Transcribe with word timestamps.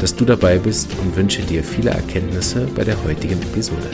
dass 0.00 0.14
du 0.14 0.24
dabei 0.24 0.58
bist 0.58 0.90
und 1.00 1.16
wünsche 1.16 1.42
dir 1.42 1.62
viele 1.62 1.90
Erkenntnisse 1.90 2.66
bei 2.74 2.84
der 2.84 3.02
heutigen 3.04 3.40
Episode. 3.42 3.90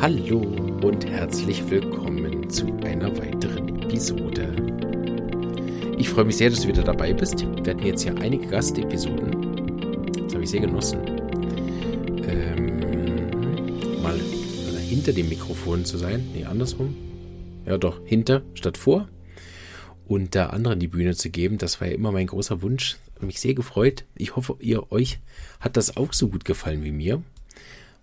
Hallo 0.00 0.38
und 0.82 1.06
herzlich 1.06 1.68
willkommen 1.70 2.48
zu 2.50 2.66
einer 2.84 3.16
weiteren 3.18 3.82
Episode. 3.82 4.48
Ich 5.98 6.08
freue 6.08 6.24
mich 6.24 6.38
sehr, 6.38 6.50
dass 6.50 6.62
du 6.62 6.68
wieder 6.68 6.82
dabei 6.82 7.12
bist. 7.12 7.44
Wir 7.62 7.74
hatten 7.74 7.86
jetzt 7.86 8.02
hier 8.02 8.16
einige 8.18 8.46
Gastepisoden. 8.46 10.06
Das 10.24 10.34
habe 10.34 10.44
ich 10.44 10.50
sehr 10.50 10.60
genossen. 10.60 10.98
Ähm, 12.26 14.02
mal 14.02 14.18
hinter 14.88 15.12
dem 15.12 15.28
Mikrofon 15.28 15.84
zu 15.84 15.98
sein. 15.98 16.26
Nee, 16.34 16.44
andersrum. 16.44 16.96
Ja, 17.66 17.76
doch, 17.76 18.00
hinter 18.04 18.42
statt 18.54 18.78
vor. 18.78 19.08
Und 20.10 20.34
da 20.34 20.46
anderen 20.46 20.80
die 20.80 20.88
Bühne 20.88 21.14
zu 21.14 21.30
geben, 21.30 21.56
das 21.56 21.80
war 21.80 21.86
ja 21.86 21.94
immer 21.94 22.10
mein 22.10 22.26
großer 22.26 22.62
Wunch, 22.62 22.96
mich 23.20 23.38
sehr 23.38 23.54
gefreut. 23.54 24.02
Ich 24.16 24.34
hoffe, 24.34 24.56
ihr 24.58 24.90
euch 24.90 25.20
hat 25.60 25.76
das 25.76 25.96
auch 25.96 26.12
so 26.12 26.26
gut 26.26 26.44
gefallen 26.44 26.82
wie 26.82 26.90
mir. 26.90 27.22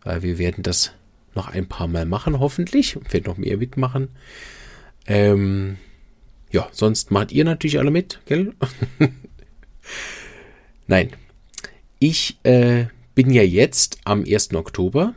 Weil 0.06 0.22
wir 0.22 0.38
werden 0.38 0.64
das 0.64 0.94
noch 1.36 1.50
ein 1.50 1.68
paar 1.68 1.90
Mal 1.90 2.06
machen, 2.06 2.40
hoffentlich. 2.40 2.98
Werden 3.12 3.26
noch 3.26 3.36
mehr 3.36 3.58
mitmachen. 3.58 4.08
Ähm, 5.06 5.76
ja, 6.50 6.70
sonst 6.72 7.12
macht 7.12 7.34
ihr 7.34 7.44
natürlich 7.44 7.78
alle 7.78 7.92
mit, 7.92 8.22
gell? 8.26 8.54
Nein. 10.88 11.10
Ich 12.00 12.40
äh, 12.44 12.86
bin 13.16 13.32
ja 13.32 13.44
jetzt 13.44 13.98
am 14.06 14.24
1. 14.24 14.54
Oktober, 14.54 15.14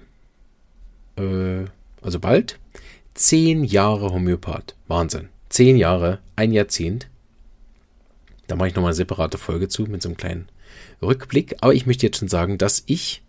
äh, 1.15 1.67
also 2.03 2.19
bald, 2.19 2.59
zehn 3.15 3.63
Jahre 3.63 4.11
Homöopath. 4.11 4.75
Wahnsinn. 4.89 5.29
Zehn 5.51 5.77
Jahre, 5.77 6.21
ein 6.37 6.53
Jahrzehnt. 6.53 7.09
Da 8.47 8.57
mache 8.57 8.69
ich 8.69 8.75
nochmal 8.75 8.91
eine 8.91 8.97
separate 8.97 9.37
Folge 9.37 9.69
zu 9.69 9.83
mit 9.83 10.01
so 10.01 10.09
einem 10.09 10.17
kleinen 10.17 10.49
Rückblick. 11.03 11.57
Aber 11.61 11.75
ich 11.75 11.87
möchte 11.87 12.07
jetzt 12.07 12.19
schon 12.19 12.29
sagen, 12.29 12.57
dass 12.57 12.83
ich 12.87 13.23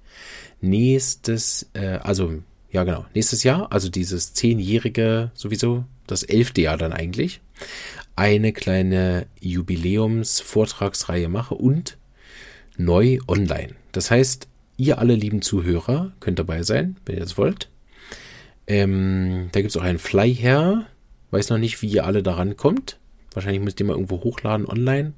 nächstes, 0.61 1.69
äh, 1.73 1.99
also 2.01 2.41
ja 2.71 2.83
genau, 2.83 3.05
nächstes 3.13 3.43
Jahr, 3.43 3.71
also 3.71 3.89
dieses 3.89 4.33
zehnjährige 4.33 5.31
sowieso, 5.33 5.83
das 6.07 6.23
elfte 6.23 6.61
Jahr 6.61 6.77
dann 6.77 6.93
eigentlich, 6.93 7.41
eine 8.15 8.53
kleine 8.53 9.27
Jubiläumsvortragsreihe 9.39 11.27
mache 11.27 11.55
und 11.55 11.97
neu 12.77 13.19
online. 13.27 13.75
Das 13.91 14.11
heißt, 14.11 14.47
ihr 14.77 14.99
alle 14.99 15.15
lieben 15.15 15.41
Zuhörer 15.41 16.13
könnt 16.19 16.39
dabei 16.39 16.63
sein, 16.63 16.97
wenn 17.05 17.15
ihr 17.15 17.21
das 17.21 17.37
wollt. 17.37 17.69
Ähm, 18.67 19.49
da 19.51 19.61
gibt 19.61 19.71
es 19.71 19.77
auch 19.77 19.83
einen 19.83 19.99
Flyer. 19.99 20.85
Weiß 21.31 21.49
noch 21.49 21.57
nicht, 21.57 21.81
wie 21.81 21.89
ihr 21.89 22.05
alle 22.05 22.23
daran 22.23 22.57
kommt. 22.57 22.97
Wahrscheinlich 23.33 23.61
müsst 23.61 23.79
ihr 23.79 23.85
mal 23.85 23.93
irgendwo 23.93 24.23
hochladen 24.23 24.67
online. 24.67 25.13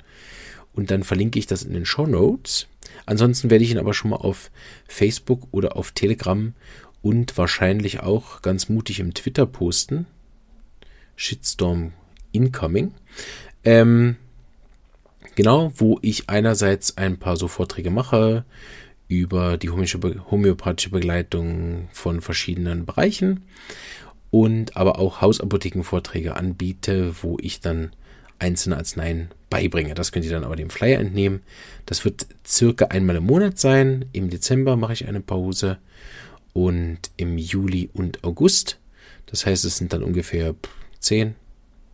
Und 0.74 0.92
dann 0.92 1.04
verlinke 1.04 1.40
ich 1.40 1.48
das 1.48 1.64
in 1.64 1.74
den 1.74 1.86
Show 1.86 2.06
Notes. 2.06 2.68
Ansonsten 3.06 3.50
werde 3.50 3.64
ich 3.64 3.72
ihn 3.72 3.78
aber 3.80 3.94
schon 3.94 4.12
mal 4.12 4.18
auf 4.18 4.52
Facebook 4.88 5.48
oder 5.52 5.76
auf 5.76 5.92
Telegram 5.92 6.54
und 7.02 7.38
wahrscheinlich 7.38 8.00
auch 8.00 8.42
ganz 8.42 8.70
mutig 8.70 9.00
im 9.00 9.14
Twitter 9.14 9.46
posten. 9.46 10.06
Shitstorm 11.16 11.94
Incoming. 12.32 12.94
Ähm, 13.64 14.16
genau, 15.36 15.72
wo 15.76 16.00
ich 16.02 16.30
einerseits 16.30 16.98
ein 16.98 17.18
paar 17.18 17.38
so 17.38 17.48
Vorträge 17.48 17.92
mache 17.92 18.46
über 19.08 19.58
die 19.58 19.70
homöopathische 19.70 20.90
Begleitung 20.90 21.88
von 21.92 22.22
verschiedenen 22.22 22.86
Bereichen 22.86 23.44
und 24.34 24.76
aber 24.76 24.98
auch 24.98 25.22
Hausapothekenvorträge 25.22 26.36
anbiete, 26.36 27.14
wo 27.22 27.38
ich 27.40 27.62
dann 27.62 27.92
einzelne 28.40 28.78
Arzneien 28.78 29.30
beibringe. 29.52 29.94
Das 29.94 30.12
könnt 30.12 30.26
ihr 30.26 30.32
dann 30.32 30.44
aber 30.44 30.56
dem 30.56 30.72
Flyer 30.72 31.00
entnehmen. 31.00 31.44
Das 31.86 32.04
wird 32.04 32.26
circa 32.44 32.86
einmal 32.86 33.18
im 33.18 33.28
Monat 33.28 33.60
sein. 33.60 34.06
Im 34.12 34.32
Dezember 34.32 34.76
mache 34.76 34.94
ich 34.94 35.08
eine 35.08 35.22
Pause 35.22 35.78
und 36.52 36.98
im 37.16 37.38
Juli 37.38 37.92
und 37.94 38.24
August. 38.24 38.80
Das 39.28 39.46
heißt, 39.46 39.66
es 39.66 39.78
sind 39.78 39.94
dann 39.94 40.02
ungefähr 40.02 40.56
zehn 41.00 41.36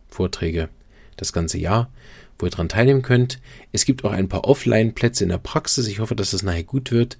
Vorträge 0.08 0.70
das 1.18 1.34
ganze 1.34 1.58
Jahr, 1.58 1.90
wo 2.38 2.46
ihr 2.46 2.50
dran 2.50 2.70
teilnehmen 2.70 3.02
könnt. 3.02 3.38
Es 3.70 3.84
gibt 3.84 4.02
auch 4.02 4.12
ein 4.12 4.30
paar 4.30 4.46
Offline-Plätze 4.46 5.24
in 5.24 5.28
der 5.28 5.36
Praxis. 5.36 5.88
Ich 5.88 5.98
hoffe, 5.98 6.16
dass 6.16 6.30
das 6.30 6.42
nachher 6.42 6.64
gut 6.64 6.90
wird. 6.90 7.18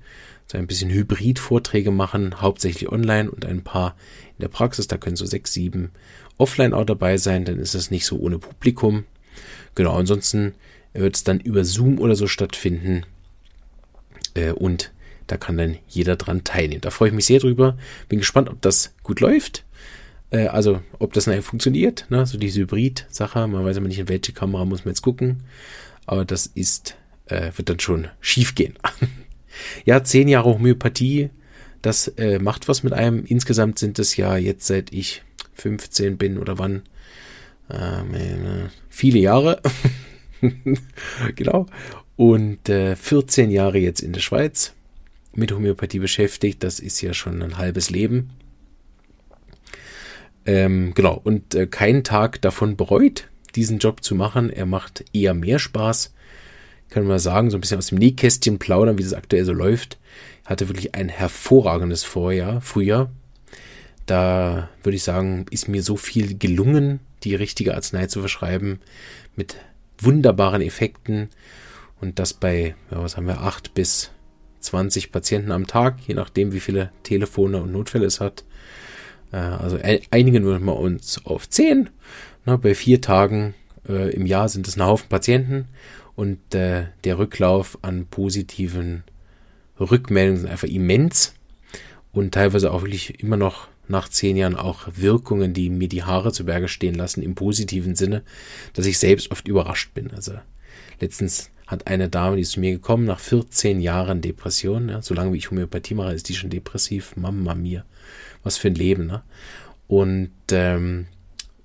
So 0.50 0.58
ein 0.58 0.66
bisschen 0.66 0.90
Hybrid-Vorträge 0.90 1.92
machen, 1.92 2.40
hauptsächlich 2.40 2.90
online 2.90 3.30
und 3.30 3.44
ein 3.44 3.62
paar 3.62 3.94
in 4.36 4.40
der 4.40 4.48
Praxis. 4.48 4.88
Da 4.88 4.96
können 4.96 5.14
so 5.14 5.24
sechs, 5.24 5.52
sieben 5.52 5.92
offline 6.38 6.74
auch 6.74 6.84
dabei 6.84 7.18
sein. 7.18 7.44
Dann 7.44 7.60
ist 7.60 7.76
es 7.76 7.92
nicht 7.92 8.04
so 8.04 8.18
ohne 8.18 8.40
Publikum. 8.40 9.04
Genau, 9.76 9.96
ansonsten 9.96 10.54
wird 10.92 11.14
es 11.14 11.22
dann 11.22 11.38
über 11.38 11.64
Zoom 11.64 12.00
oder 12.00 12.16
so 12.16 12.26
stattfinden. 12.26 13.06
Äh, 14.34 14.50
und 14.50 14.90
da 15.28 15.36
kann 15.36 15.56
dann 15.56 15.76
jeder 15.86 16.16
dran 16.16 16.42
teilnehmen. 16.42 16.80
Da 16.80 16.90
freue 16.90 17.10
ich 17.10 17.14
mich 17.14 17.26
sehr 17.26 17.38
drüber. 17.38 17.78
Bin 18.08 18.18
gespannt, 18.18 18.48
ob 18.48 18.60
das 18.60 18.92
gut 19.04 19.20
läuft. 19.20 19.64
Äh, 20.30 20.48
also, 20.48 20.82
ob 20.98 21.12
das 21.12 21.28
nachher 21.28 21.44
funktioniert. 21.44 22.06
Ne? 22.08 22.26
So 22.26 22.38
diese 22.38 22.62
Hybrid-Sache. 22.62 23.46
Man 23.46 23.64
weiß 23.64 23.76
aber 23.76 23.86
nicht, 23.86 24.00
in 24.00 24.08
welche 24.08 24.32
Kamera 24.32 24.64
muss 24.64 24.84
man 24.84 24.94
jetzt 24.94 25.02
gucken. 25.02 25.44
Aber 26.06 26.24
das 26.24 26.46
ist, 26.46 26.96
äh, 27.26 27.52
wird 27.54 27.68
dann 27.68 27.78
schon 27.78 28.08
schief 28.20 28.56
gehen. 28.56 28.74
ja, 29.84 30.02
zehn 30.04 30.28
Jahre 30.28 30.54
Homöopathie. 30.54 31.30
Das 31.82 32.08
äh, 32.08 32.38
macht 32.38 32.68
was 32.68 32.82
mit 32.82 32.92
einem. 32.92 33.24
Insgesamt 33.24 33.78
sind 33.78 33.98
es 33.98 34.16
ja 34.16 34.36
jetzt 34.36 34.66
seit 34.66 34.92
ich 34.92 35.22
15 35.54 36.18
bin 36.18 36.38
oder 36.38 36.58
wann 36.58 36.82
ähm, 37.70 38.14
äh, 38.14 38.68
viele 38.88 39.18
Jahre. 39.18 39.60
genau. 41.36 41.66
Und 42.16 42.68
äh, 42.68 42.96
14 42.96 43.50
Jahre 43.50 43.78
jetzt 43.78 44.00
in 44.00 44.12
der 44.12 44.20
Schweiz 44.20 44.74
mit 45.34 45.52
Homöopathie 45.52 46.00
beschäftigt. 46.00 46.62
Das 46.62 46.80
ist 46.80 47.00
ja 47.00 47.14
schon 47.14 47.42
ein 47.42 47.56
halbes 47.56 47.90
Leben. 47.90 48.30
Ähm, 50.44 50.92
genau. 50.94 51.20
Und 51.22 51.54
äh, 51.54 51.66
keinen 51.66 52.04
Tag 52.04 52.42
davon 52.42 52.76
bereut, 52.76 53.28
diesen 53.54 53.78
Job 53.78 54.02
zu 54.02 54.14
machen. 54.14 54.50
Er 54.50 54.66
macht 54.66 55.04
eher 55.12 55.34
mehr 55.34 55.58
Spaß. 55.58 56.12
Kann 56.90 57.06
man 57.06 57.18
sagen, 57.18 57.50
so 57.50 57.56
ein 57.56 57.60
bisschen 57.60 57.78
aus 57.78 57.88
dem 57.88 57.98
Nähkästchen 57.98 58.58
plaudern, 58.58 58.98
wie 58.98 59.04
das 59.04 59.14
aktuell 59.14 59.44
so 59.44 59.52
läuft. 59.52 59.98
Hatte 60.44 60.68
wirklich 60.68 60.94
ein 60.94 61.08
hervorragendes 61.08 62.02
Vorjahr, 62.02 62.60
Frühjahr. 62.60 63.10
Da 64.06 64.68
würde 64.82 64.96
ich 64.96 65.04
sagen, 65.04 65.46
ist 65.50 65.68
mir 65.68 65.82
so 65.82 65.96
viel 65.96 66.36
gelungen, 66.36 66.98
die 67.22 67.36
richtige 67.36 67.76
Arznei 67.76 68.06
zu 68.06 68.20
verschreiben, 68.20 68.80
mit 69.36 69.56
wunderbaren 69.98 70.62
Effekten. 70.62 71.28
Und 72.00 72.18
das 72.18 72.34
bei, 72.34 72.74
ja, 72.90 73.02
was 73.02 73.16
haben 73.16 73.26
wir, 73.26 73.42
acht 73.42 73.74
bis 73.74 74.10
20 74.60 75.12
Patienten 75.12 75.52
am 75.52 75.66
Tag, 75.66 75.98
je 76.06 76.14
nachdem, 76.14 76.52
wie 76.52 76.60
viele 76.60 76.90
Telefone 77.04 77.62
und 77.62 77.72
Notfälle 77.72 78.06
es 78.06 78.20
hat. 78.20 78.44
Äh, 79.32 79.36
also 79.36 79.78
einigen 80.10 80.42
würden 80.44 80.64
wir 80.64 80.76
uns 80.76 81.24
auf 81.24 81.48
10. 81.48 81.90
Na, 82.46 82.56
bei 82.56 82.74
vier 82.74 83.00
Tagen 83.00 83.54
äh, 83.88 84.10
im 84.10 84.26
Jahr 84.26 84.48
sind 84.48 84.66
es 84.66 84.76
ein 84.76 84.84
Haufen 84.84 85.08
Patienten 85.08 85.68
und 86.20 86.54
äh, 86.54 86.88
der 87.04 87.18
Rücklauf 87.18 87.78
an 87.80 88.04
positiven 88.04 89.04
Rückmeldungen 89.80 90.42
sind 90.42 90.50
einfach 90.50 90.68
immens 90.68 91.32
und 92.12 92.34
teilweise 92.34 92.72
auch 92.72 92.82
wirklich 92.82 93.22
immer 93.22 93.38
noch 93.38 93.68
nach 93.88 94.06
zehn 94.06 94.36
Jahren 94.36 94.54
auch 94.54 94.86
Wirkungen, 94.96 95.54
die 95.54 95.70
mir 95.70 95.88
die 95.88 96.02
Haare 96.02 96.30
zu 96.30 96.44
Berge 96.44 96.68
stehen 96.68 96.94
lassen, 96.94 97.22
im 97.22 97.34
positiven 97.34 97.96
Sinne, 97.96 98.22
dass 98.74 98.84
ich 98.84 98.98
selbst 98.98 99.30
oft 99.30 99.48
überrascht 99.48 99.94
bin. 99.94 100.10
Also 100.10 100.32
letztens 101.00 101.48
hat 101.66 101.86
eine 101.86 102.10
Dame, 102.10 102.36
die 102.36 102.42
ist 102.42 102.52
zu 102.52 102.60
mir 102.60 102.72
gekommen, 102.72 103.06
nach 103.06 103.18
14 103.18 103.80
Jahren 103.80 104.20
Depression, 104.20 104.90
ja, 104.90 105.00
so 105.00 105.16
wie 105.16 105.38
ich 105.38 105.50
Homöopathie 105.50 105.94
mache, 105.94 106.12
ist 106.12 106.28
die 106.28 106.34
schon 106.34 106.50
depressiv. 106.50 107.16
Mama 107.16 107.54
mir, 107.54 107.86
was 108.42 108.58
für 108.58 108.68
ein 108.68 108.74
Leben. 108.74 109.06
Ne? 109.06 109.22
Und 109.88 110.32
ähm, 110.52 111.06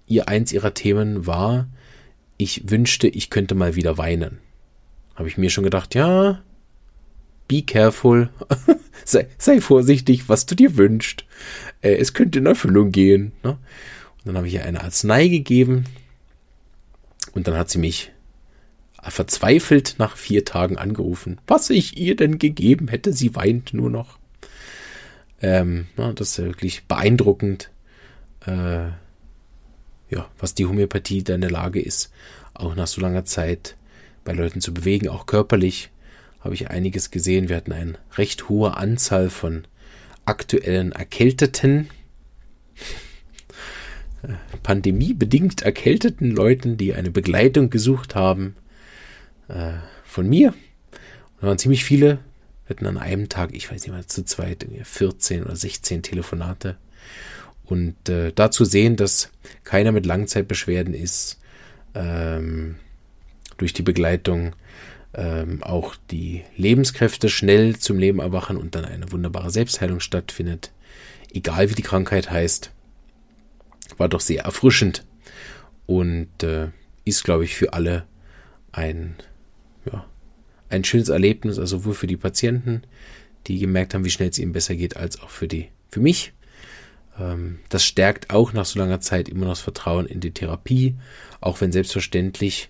ihr 0.07 0.30
eins 0.30 0.54
ihrer 0.54 0.74
Themen 0.74 1.28
war, 1.28 1.68
ich 2.38 2.69
wünschte, 2.69 3.10
ich 3.10 3.30
könnte 3.30 3.54
mal 3.54 3.75
wieder 3.75 3.98
weinen. 3.98 4.44
Habe 5.16 5.28
ich 5.28 5.38
mir 5.38 5.50
schon 5.50 5.64
gedacht, 5.64 5.96
ja, 5.96 6.42
be 7.48 7.62
careful, 7.62 8.30
sei, 9.06 9.28
sei, 9.38 9.62
vorsichtig, 9.62 10.30
was 10.30 10.46
du 10.46 10.56
dir 10.56 10.78
wünschst. 10.78 11.26
Äh, 11.82 11.96
es 11.96 12.14
könnte 12.14 12.40
in 12.40 12.46
Erfüllung 12.46 12.92
gehen. 12.92 13.32
Ne? 13.44 13.52
Und 13.52 13.60
dann 14.26 14.38
habe 14.38 14.48
ich 14.48 14.56
ihr 14.56 14.66
eine 14.66 14.84
Arznei 14.84 15.28
gegeben 15.28 15.86
und 17.34 17.48
dann 17.48 17.58
hat 17.58 17.70
sie 17.70 17.80
mich 17.80 18.12
verzweifelt 19.02 19.96
nach 20.00 20.18
vier 20.18 20.46
Tagen 20.46 20.78
angerufen. 20.78 21.40
Was 21.48 21.70
ich 21.70 21.98
ihr 21.98 22.16
denn 22.16 22.40
gegeben 22.40 22.88
hätte, 22.88 23.14
sie 23.14 23.36
weint 23.36 23.74
nur 23.74 23.90
noch. 23.90 24.18
Ähm, 25.42 25.88
na, 25.96 26.14
das 26.14 26.32
ist 26.32 26.46
wirklich 26.46 26.86
beeindruckend, 26.86 27.70
äh, 28.48 28.88
ja, 30.10 30.30
was 30.40 30.56
die 30.56 30.66
Homöopathie 30.66 31.24
da 31.24 31.36
in 31.36 31.42
der 31.42 31.52
Lage 31.52 31.82
ist, 31.82 32.12
auch 32.54 32.74
nach 32.74 32.88
so 32.88 33.02
langer 33.02 33.26
Zeit 33.26 33.76
bei 34.25 34.33
Leuten 34.33 34.60
zu 34.60 34.74
bewegen, 34.74 35.07
auch 35.07 35.25
körperlich 35.25 35.92
habe 36.42 36.54
ich 36.54 36.69
einiges 36.69 37.12
gesehen. 37.12 37.48
Wir 37.48 37.56
hatten 37.56 37.72
eine 37.72 37.94
recht 38.18 38.50
hohe 38.50 38.75
Anzahl 38.75 39.30
von 39.30 39.66
aktuellen 40.25 40.92
Erkälteten, 40.92 41.89
äh, 44.24 44.33
pandemiebedingt 44.62 45.62
erkälteten 45.62 46.31
Leuten, 46.31 46.77
die 46.77 46.94
eine 46.94 47.12
Begleitung 47.12 47.69
gesucht 47.69 48.16
haben 48.16 48.56
äh, 49.48 49.74
von 50.04 50.28
mir. 50.28 50.50
Und 50.50 51.42
da 51.42 51.48
waren 51.48 51.57
ziemlich 51.57 51.86
viele. 51.86 52.19
Wir 52.66 52.75
hatten 52.75 52.88
an 52.88 52.98
einem 52.98 53.30
Tag, 53.30 53.54
ich 53.54 53.71
weiß 53.71 53.83
nicht 53.83 53.92
mal, 53.92 54.06
zu 54.06 54.25
zweit 54.25 54.68
14 54.83 55.44
oder 55.44 55.56
16 55.56 56.01
Telefonate. 56.01 56.78
Und 57.63 58.10
äh, 58.10 58.31
da 58.33 58.51
zu 58.51 58.66
sehen, 58.66 58.95
dass 58.95 59.31
keiner 59.63 59.92
mit 59.92 60.06
Langzeitbeschwerden 60.06 60.94
ist, 60.94 61.39
ähm, 61.94 62.75
durch 63.57 63.74
die 63.74 63.81
Begleitung 63.81 64.56
ähm, 65.13 65.63
auch 65.63 65.96
die 66.12 66.44
Lebenskräfte 66.57 67.30
schnell 67.30 67.78
zum 67.78 67.98
Leben 68.00 68.19
erwachen 68.19 68.57
und 68.57 68.75
dann 68.75 68.86
eine 68.86 69.12
wunderbare 69.12 69.50
Selbstheilung 69.50 70.00
stattfindet, 70.00 70.72
egal 71.34 71.69
wie 71.69 71.75
die 71.75 71.81
Krankheit 71.81 72.30
heißt, 72.30 72.72
war 73.98 74.10
doch 74.10 74.19
sehr 74.19 74.44
erfrischend 74.44 75.06
und 75.86 76.44
äh, 76.44 76.69
ist, 77.06 77.24
glaube 77.24 77.46
ich, 77.46 77.56
für 77.56 77.74
alle 77.74 78.06
ein, 78.72 79.16
ja, 79.86 80.06
ein 80.69 80.84
schönes 80.84 81.10
Erlebnis, 81.10 81.60
also 81.60 81.78
sowohl 81.78 81.94
für 81.94 82.07
die 82.07 82.18
Patienten, 82.18 82.81
die 83.48 83.60
gemerkt 83.60 83.94
haben, 83.94 84.06
wie 84.06 84.10
schnell 84.10 84.30
es 84.30 84.40
ihnen 84.40 84.54
besser 84.54 84.75
geht, 84.75 84.98
als 84.98 85.22
auch 85.22 85.30
für 85.30 85.48
die, 85.48 85.69
für 85.90 86.00
mich. 86.00 86.34
Ähm, 87.19 87.60
das 87.69 87.86
stärkt 87.86 88.31
auch 88.31 88.54
nach 88.54 88.66
so 88.66 88.80
langer 88.80 89.00
Zeit 89.00 89.30
immer 89.30 89.46
noch 89.46 89.54
das 89.54 89.62
Vertrauen 89.62 90.07
in 90.07 90.19
die 90.19 90.31
Therapie, 90.31 90.96
auch 91.42 91.62
wenn 91.62 91.72
selbstverständlich 91.72 92.69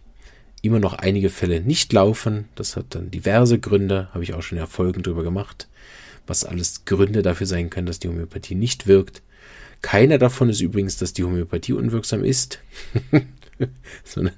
immer 0.61 0.79
noch 0.79 0.93
einige 0.93 1.29
Fälle 1.29 1.61
nicht 1.61 1.93
laufen. 1.93 2.45
Das 2.55 2.75
hat 2.75 2.95
dann 2.95 3.11
diverse 3.11 3.59
Gründe, 3.59 4.09
habe 4.13 4.23
ich 4.23 4.33
auch 4.33 4.41
schon 4.41 4.57
ja 4.57 4.65
Folgen 4.65 5.03
drüber 5.03 5.23
gemacht, 5.23 5.67
was 6.27 6.43
alles 6.43 6.85
Gründe 6.85 7.21
dafür 7.21 7.47
sein 7.47 7.69
können, 7.69 7.87
dass 7.87 7.99
die 7.99 8.07
Homöopathie 8.07 8.55
nicht 8.55 8.87
wirkt. 8.87 9.21
Keiner 9.81 10.17
davon 10.17 10.49
ist 10.49 10.61
übrigens, 10.61 10.97
dass 10.97 11.13
die 11.13 11.23
Homöopathie 11.23 11.73
unwirksam 11.73 12.23
ist, 12.23 12.59
sondern 14.03 14.33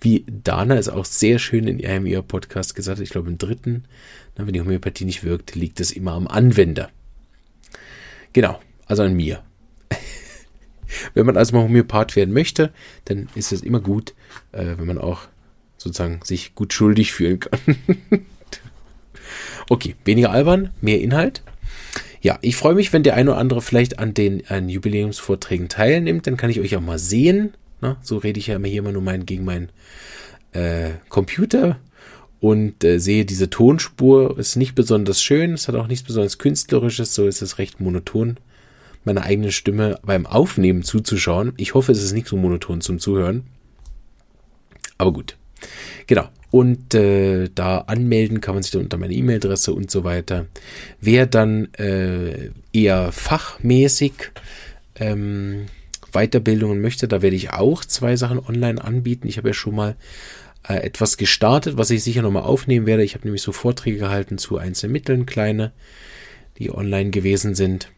wie 0.00 0.24
Dana 0.26 0.76
es 0.76 0.88
auch 0.88 1.04
sehr 1.04 1.38
schön 1.38 1.68
in 1.68 1.78
ihrem 1.78 2.06
ihr 2.06 2.22
Podcast 2.22 2.74
gesagt 2.74 2.98
hat, 2.98 3.04
ich 3.04 3.10
glaube 3.10 3.28
im 3.28 3.38
dritten, 3.38 3.84
wenn 4.36 4.52
die 4.52 4.60
Homöopathie 4.60 5.04
nicht 5.04 5.24
wirkt, 5.24 5.54
liegt 5.54 5.80
es 5.80 5.90
immer 5.90 6.12
am 6.12 6.26
Anwender. 6.26 6.90
Genau, 8.32 8.60
also 8.86 9.02
an 9.02 9.14
mir. 9.14 9.42
wenn 11.14 11.26
man 11.26 11.36
also 11.36 11.56
mal 11.56 11.64
Homöopath 11.64 12.16
werden 12.16 12.32
möchte, 12.32 12.72
dann 13.06 13.28
ist 13.34 13.52
es 13.52 13.62
immer 13.62 13.80
gut, 13.80 14.14
äh, 14.52 14.76
wenn 14.78 14.86
man 14.86 14.98
auch 14.98 15.28
sozusagen 15.78 16.20
sich 16.22 16.54
gut 16.54 16.74
schuldig 16.74 17.12
fühlen 17.12 17.40
kann. 17.40 17.58
okay, 19.70 19.94
weniger 20.04 20.30
albern, 20.30 20.70
mehr 20.80 21.00
Inhalt. 21.00 21.42
Ja, 22.20 22.38
ich 22.42 22.56
freue 22.56 22.74
mich, 22.74 22.92
wenn 22.92 23.04
der 23.04 23.14
eine 23.14 23.30
oder 23.30 23.38
andere 23.38 23.62
vielleicht 23.62 23.98
an 23.98 24.12
den 24.12 24.46
an 24.48 24.68
Jubiläumsvorträgen 24.68 25.68
teilnimmt. 25.68 26.26
Dann 26.26 26.36
kann 26.36 26.50
ich 26.50 26.60
euch 26.60 26.76
auch 26.76 26.80
mal 26.80 26.98
sehen. 26.98 27.54
Na, 27.80 27.96
so 28.02 28.18
rede 28.18 28.40
ich 28.40 28.48
ja 28.48 28.56
immer 28.56 28.66
hier 28.66 28.80
immer 28.80 28.92
nur 28.92 29.02
mein, 29.02 29.24
gegen 29.24 29.44
meinen 29.44 29.70
äh, 30.52 30.90
Computer 31.08 31.78
und 32.40 32.82
äh, 32.82 32.98
sehe 32.98 33.24
diese 33.24 33.50
Tonspur. 33.50 34.36
Ist 34.38 34.56
nicht 34.56 34.74
besonders 34.74 35.22
schön, 35.22 35.54
es 35.54 35.68
hat 35.68 35.76
auch 35.76 35.86
nichts 35.86 36.04
besonders 36.04 36.38
Künstlerisches, 36.38 37.14
so 37.14 37.26
ist 37.26 37.40
es 37.40 37.58
recht 37.58 37.80
monoton, 37.80 38.38
meiner 39.04 39.22
eigenen 39.22 39.52
Stimme 39.52 40.00
beim 40.02 40.26
Aufnehmen 40.26 40.82
zuzuschauen. 40.82 41.52
Ich 41.56 41.74
hoffe, 41.74 41.92
es 41.92 42.02
ist 42.02 42.12
nicht 42.12 42.26
so 42.26 42.36
monoton 42.36 42.80
zum 42.80 42.98
Zuhören. 42.98 43.44
Aber 44.96 45.12
gut. 45.12 45.36
Genau. 46.06 46.28
Und 46.50 46.94
äh, 46.94 47.50
da 47.54 47.78
anmelden 47.78 48.40
kann 48.40 48.54
man 48.54 48.62
sich 48.62 48.72
dann 48.72 48.82
unter 48.82 48.96
meine 48.96 49.12
E-Mail-Adresse 49.12 49.72
und 49.74 49.90
so 49.90 50.04
weiter. 50.04 50.46
Wer 51.00 51.26
dann 51.26 51.72
äh, 51.74 52.50
eher 52.72 53.12
fachmäßig 53.12 54.12
ähm, 54.96 55.66
Weiterbildungen 56.12 56.80
möchte, 56.80 57.06
da 57.06 57.20
werde 57.20 57.36
ich 57.36 57.50
auch 57.50 57.84
zwei 57.84 58.16
Sachen 58.16 58.38
online 58.38 58.82
anbieten. 58.82 59.28
Ich 59.28 59.36
habe 59.36 59.48
ja 59.48 59.54
schon 59.54 59.74
mal 59.74 59.96
äh, 60.66 60.74
etwas 60.74 61.16
gestartet, 61.16 61.76
was 61.76 61.90
ich 61.90 62.02
sicher 62.02 62.22
nochmal 62.22 62.44
aufnehmen 62.44 62.86
werde. 62.86 63.04
Ich 63.04 63.14
habe 63.14 63.26
nämlich 63.26 63.42
so 63.42 63.52
Vorträge 63.52 63.98
gehalten 63.98 64.38
zu 64.38 64.56
einzelnen 64.56 64.92
Mitteln, 64.92 65.26
kleine, 65.26 65.72
die 66.58 66.70
online 66.70 67.10
gewesen 67.10 67.54
sind, 67.54 67.90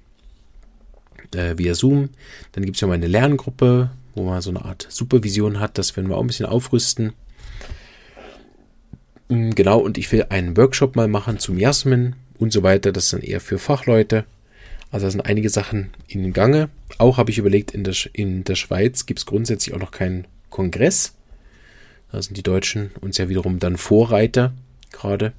äh, 1.35 1.57
via 1.57 1.75
Zoom. 1.75 2.11
Dann 2.53 2.65
gibt 2.65 2.77
es 2.77 2.81
ja 2.81 2.89
mal 2.89 2.95
eine 2.95 3.07
Lerngruppe, 3.07 3.91
wo 4.15 4.25
man 4.25 4.43
so 4.43 4.51
eine 4.51 4.65
Art 4.65 4.87
Supervision 4.89 5.61
hat. 5.61 5.79
Das 5.79 5.97
werden 5.97 6.09
wir 6.09 6.17
auch 6.17 6.23
ein 6.23 6.27
bisschen 6.27 6.47
aufrüsten. 6.47 7.13
Genau, 9.31 9.79
und 9.79 9.97
ich 9.97 10.11
will 10.11 10.27
einen 10.29 10.57
Workshop 10.57 10.97
mal 10.97 11.07
machen 11.07 11.39
zum 11.39 11.57
Jasmin 11.57 12.17
und 12.41 12.53
so 12.53 12.65
weiter. 12.65 12.91
Das 12.91 13.11
dann 13.11 13.21
eher 13.21 13.41
für 13.41 13.61
Fachleute. 13.61 14.25
Also 14.91 15.07
da 15.07 15.11
sind 15.13 15.21
einige 15.21 15.51
Sachen 15.51 15.91
in 16.09 16.33
Gange. 16.33 16.69
Auch 16.99 17.17
habe 17.17 17.31
ich 17.31 17.39
überlegt, 17.39 17.71
in 17.71 17.85
der, 17.85 17.95
in 18.13 18.43
der 18.43 18.57
Schweiz 18.57 19.07
gibt 19.07 19.21
es 19.21 19.27
grundsätzlich 19.27 19.73
auch 19.73 19.79
noch 19.79 19.93
keinen 19.93 20.27
Kongress. 20.51 21.15
Da 22.11 22.21
sind 22.21 22.37
die 22.39 22.43
Deutschen 22.43 22.91
uns 23.01 23.19
ja 23.19 23.29
wiederum 23.29 23.61
dann 23.61 23.77
Vorreiter 23.77 24.53
gerade. 24.91 25.33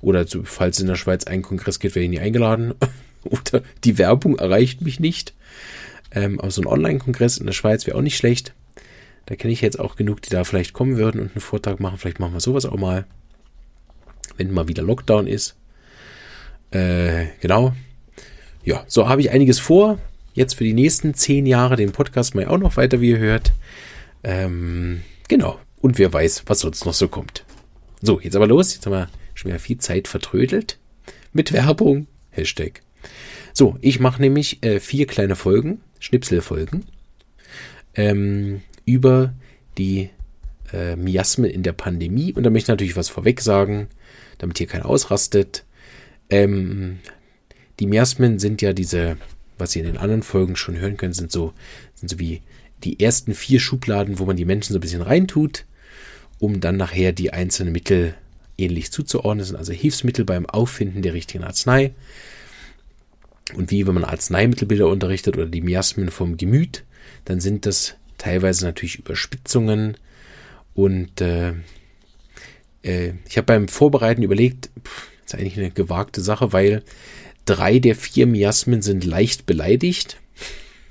Oder 0.00 0.24
falls 0.44 0.78
in 0.78 0.86
der 0.86 0.94
Schweiz 0.94 1.24
einen 1.24 1.42
Kongress 1.42 1.80
gibt, 1.80 1.96
werde 1.96 2.04
ich 2.04 2.10
nie 2.10 2.20
eingeladen. 2.20 2.74
Oder 3.24 3.64
die 3.82 3.98
Werbung 3.98 4.38
erreicht 4.38 4.82
mich 4.82 5.00
nicht. 5.00 5.34
Ähm, 6.12 6.38
aber 6.38 6.52
so 6.52 6.62
ein 6.62 6.68
Online-Kongress 6.68 7.38
in 7.38 7.46
der 7.46 7.54
Schweiz 7.54 7.88
wäre 7.88 7.98
auch 7.98 8.02
nicht 8.02 8.16
schlecht. 8.16 8.54
Da 9.26 9.34
kenne 9.34 9.52
ich 9.52 9.62
jetzt 9.62 9.80
auch 9.80 9.96
genug, 9.96 10.22
die 10.22 10.30
da 10.30 10.44
vielleicht 10.44 10.74
kommen 10.74 10.96
würden 10.96 11.20
und 11.20 11.32
einen 11.32 11.40
Vortrag 11.40 11.80
machen. 11.80 11.98
Vielleicht 11.98 12.20
machen 12.20 12.34
wir 12.34 12.40
sowas 12.40 12.66
auch 12.66 12.76
mal 12.76 13.04
wenn 14.36 14.52
mal 14.52 14.68
wieder 14.68 14.82
Lockdown 14.82 15.26
ist. 15.26 15.56
Äh, 16.70 17.26
genau. 17.40 17.74
Ja, 18.64 18.84
so 18.86 19.08
habe 19.08 19.20
ich 19.20 19.30
einiges 19.30 19.58
vor. 19.58 19.98
Jetzt 20.34 20.54
für 20.54 20.64
die 20.64 20.72
nächsten 20.72 21.14
zehn 21.14 21.46
Jahre 21.46 21.76
den 21.76 21.92
Podcast 21.92 22.34
mal 22.34 22.46
auch 22.46 22.58
noch 22.58 22.76
weiter, 22.76 23.00
wie 23.00 23.10
ihr 23.10 23.18
hört. 23.18 23.52
Ähm, 24.22 25.02
genau. 25.28 25.58
Und 25.80 25.98
wer 25.98 26.12
weiß, 26.12 26.44
was 26.46 26.60
sonst 26.60 26.86
noch 26.86 26.94
so 26.94 27.08
kommt. 27.08 27.44
So, 28.00 28.20
jetzt 28.20 28.36
aber 28.36 28.46
los. 28.46 28.74
Jetzt 28.74 28.86
haben 28.86 28.92
wir 28.92 29.08
schon 29.34 29.50
wieder 29.50 29.58
viel 29.58 29.78
Zeit 29.78 30.08
vertrödelt. 30.08 30.78
Mit 31.32 31.52
Werbung. 31.52 32.06
Hashtag. 32.30 32.82
So, 33.52 33.76
ich 33.80 34.00
mache 34.00 34.22
nämlich 34.22 34.62
äh, 34.64 34.80
vier 34.80 35.06
kleine 35.06 35.36
Folgen, 35.36 35.80
Schnipselfolgen, 35.98 36.84
ähm, 37.94 38.62
über 38.86 39.34
die 39.76 40.08
äh, 40.72 40.96
Miasmen 40.96 41.50
in 41.50 41.62
der 41.62 41.72
Pandemie. 41.72 42.32
Und 42.32 42.42
da 42.44 42.50
möchte 42.50 42.66
ich 42.66 42.74
natürlich 42.74 42.96
was 42.96 43.08
vorweg 43.08 43.40
sagen 43.40 43.88
damit 44.42 44.58
hier 44.58 44.66
keiner 44.66 44.86
ausrastet. 44.86 45.64
Ähm, 46.28 46.98
die 47.78 47.86
Miasmen 47.86 48.40
sind 48.40 48.60
ja 48.60 48.72
diese, 48.72 49.16
was 49.56 49.74
ihr 49.74 49.84
in 49.84 49.92
den 49.92 49.98
anderen 49.98 50.22
Folgen 50.22 50.56
schon 50.56 50.76
hören 50.76 50.96
könnt, 50.96 51.14
sind 51.14 51.30
so, 51.30 51.52
sind 51.94 52.08
so 52.08 52.18
wie 52.18 52.42
die 52.82 53.00
ersten 53.00 53.34
vier 53.34 53.60
Schubladen, 53.60 54.18
wo 54.18 54.26
man 54.26 54.36
die 54.36 54.44
Menschen 54.44 54.72
so 54.72 54.78
ein 54.78 54.82
bisschen 54.82 55.02
reintut, 55.02 55.64
um 56.40 56.60
dann 56.60 56.76
nachher 56.76 57.12
die 57.12 57.32
einzelnen 57.32 57.72
Mittel 57.72 58.14
ähnlich 58.58 58.90
zuzuordnen. 58.90 59.38
Das 59.38 59.48
sind 59.48 59.56
also 59.56 59.72
Hilfsmittel 59.72 60.24
beim 60.24 60.46
Auffinden 60.46 61.02
der 61.02 61.14
richtigen 61.14 61.44
Arznei. 61.44 61.94
Und 63.54 63.70
wie 63.70 63.86
wenn 63.86 63.94
man 63.94 64.04
Arzneimittelbilder 64.04 64.88
unterrichtet 64.88 65.36
oder 65.36 65.46
die 65.46 65.60
Miasmen 65.60 66.10
vom 66.10 66.36
Gemüt, 66.36 66.82
dann 67.26 67.38
sind 67.38 67.64
das 67.64 67.94
teilweise 68.18 68.64
natürlich 68.64 68.98
Überspitzungen 68.98 69.96
und 70.74 71.20
äh, 71.20 71.52
äh, 72.82 73.12
ich 73.28 73.36
habe 73.36 73.46
beim 73.46 73.68
Vorbereiten 73.68 74.22
überlegt, 74.22 74.70
pff, 74.82 75.08
ist 75.24 75.34
eigentlich 75.34 75.58
eine 75.58 75.70
gewagte 75.70 76.20
Sache, 76.20 76.52
weil 76.52 76.82
drei 77.44 77.78
der 77.78 77.94
vier 77.94 78.26
Miasmen 78.26 78.82
sind 78.82 79.04
leicht 79.04 79.46
beleidigt. 79.46 80.18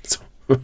So. 0.04 0.18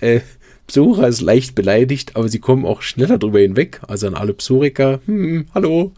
äh, 0.00 0.20
Psora 0.66 1.08
ist 1.08 1.20
leicht 1.20 1.54
beleidigt, 1.54 2.16
aber 2.16 2.28
sie 2.28 2.38
kommen 2.38 2.64
auch 2.64 2.82
schneller 2.82 3.18
drüber 3.18 3.40
hinweg. 3.40 3.80
Also 3.86 4.06
an 4.06 4.14
alle 4.14 4.32
Psoriker, 4.32 5.00
hm, 5.06 5.48
hallo. 5.54 5.92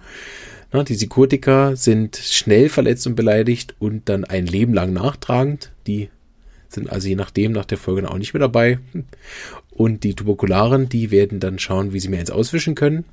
Na, 0.72 0.82
die 0.82 0.94
Sikotiker 0.94 1.76
sind 1.76 2.16
schnell 2.16 2.68
verletzt 2.68 3.06
und 3.06 3.14
beleidigt 3.14 3.76
und 3.78 4.08
dann 4.08 4.24
ein 4.24 4.46
Leben 4.46 4.74
lang 4.74 4.92
nachtragend. 4.92 5.70
Die 5.86 6.08
sind 6.68 6.90
also 6.90 7.08
je 7.08 7.16
nachdem 7.16 7.52
nach 7.52 7.64
der 7.64 7.78
Folge 7.78 8.08
auch 8.10 8.18
nicht 8.18 8.34
mehr 8.34 8.40
dabei. 8.40 8.78
Und 9.70 10.04
die 10.04 10.14
Tuberkularen, 10.14 10.88
die 10.88 11.10
werden 11.10 11.40
dann 11.40 11.58
schauen, 11.58 11.92
wie 11.92 12.00
sie 12.00 12.08
mir 12.08 12.18
eins 12.18 12.30
auswischen 12.30 12.74
können. 12.74 13.04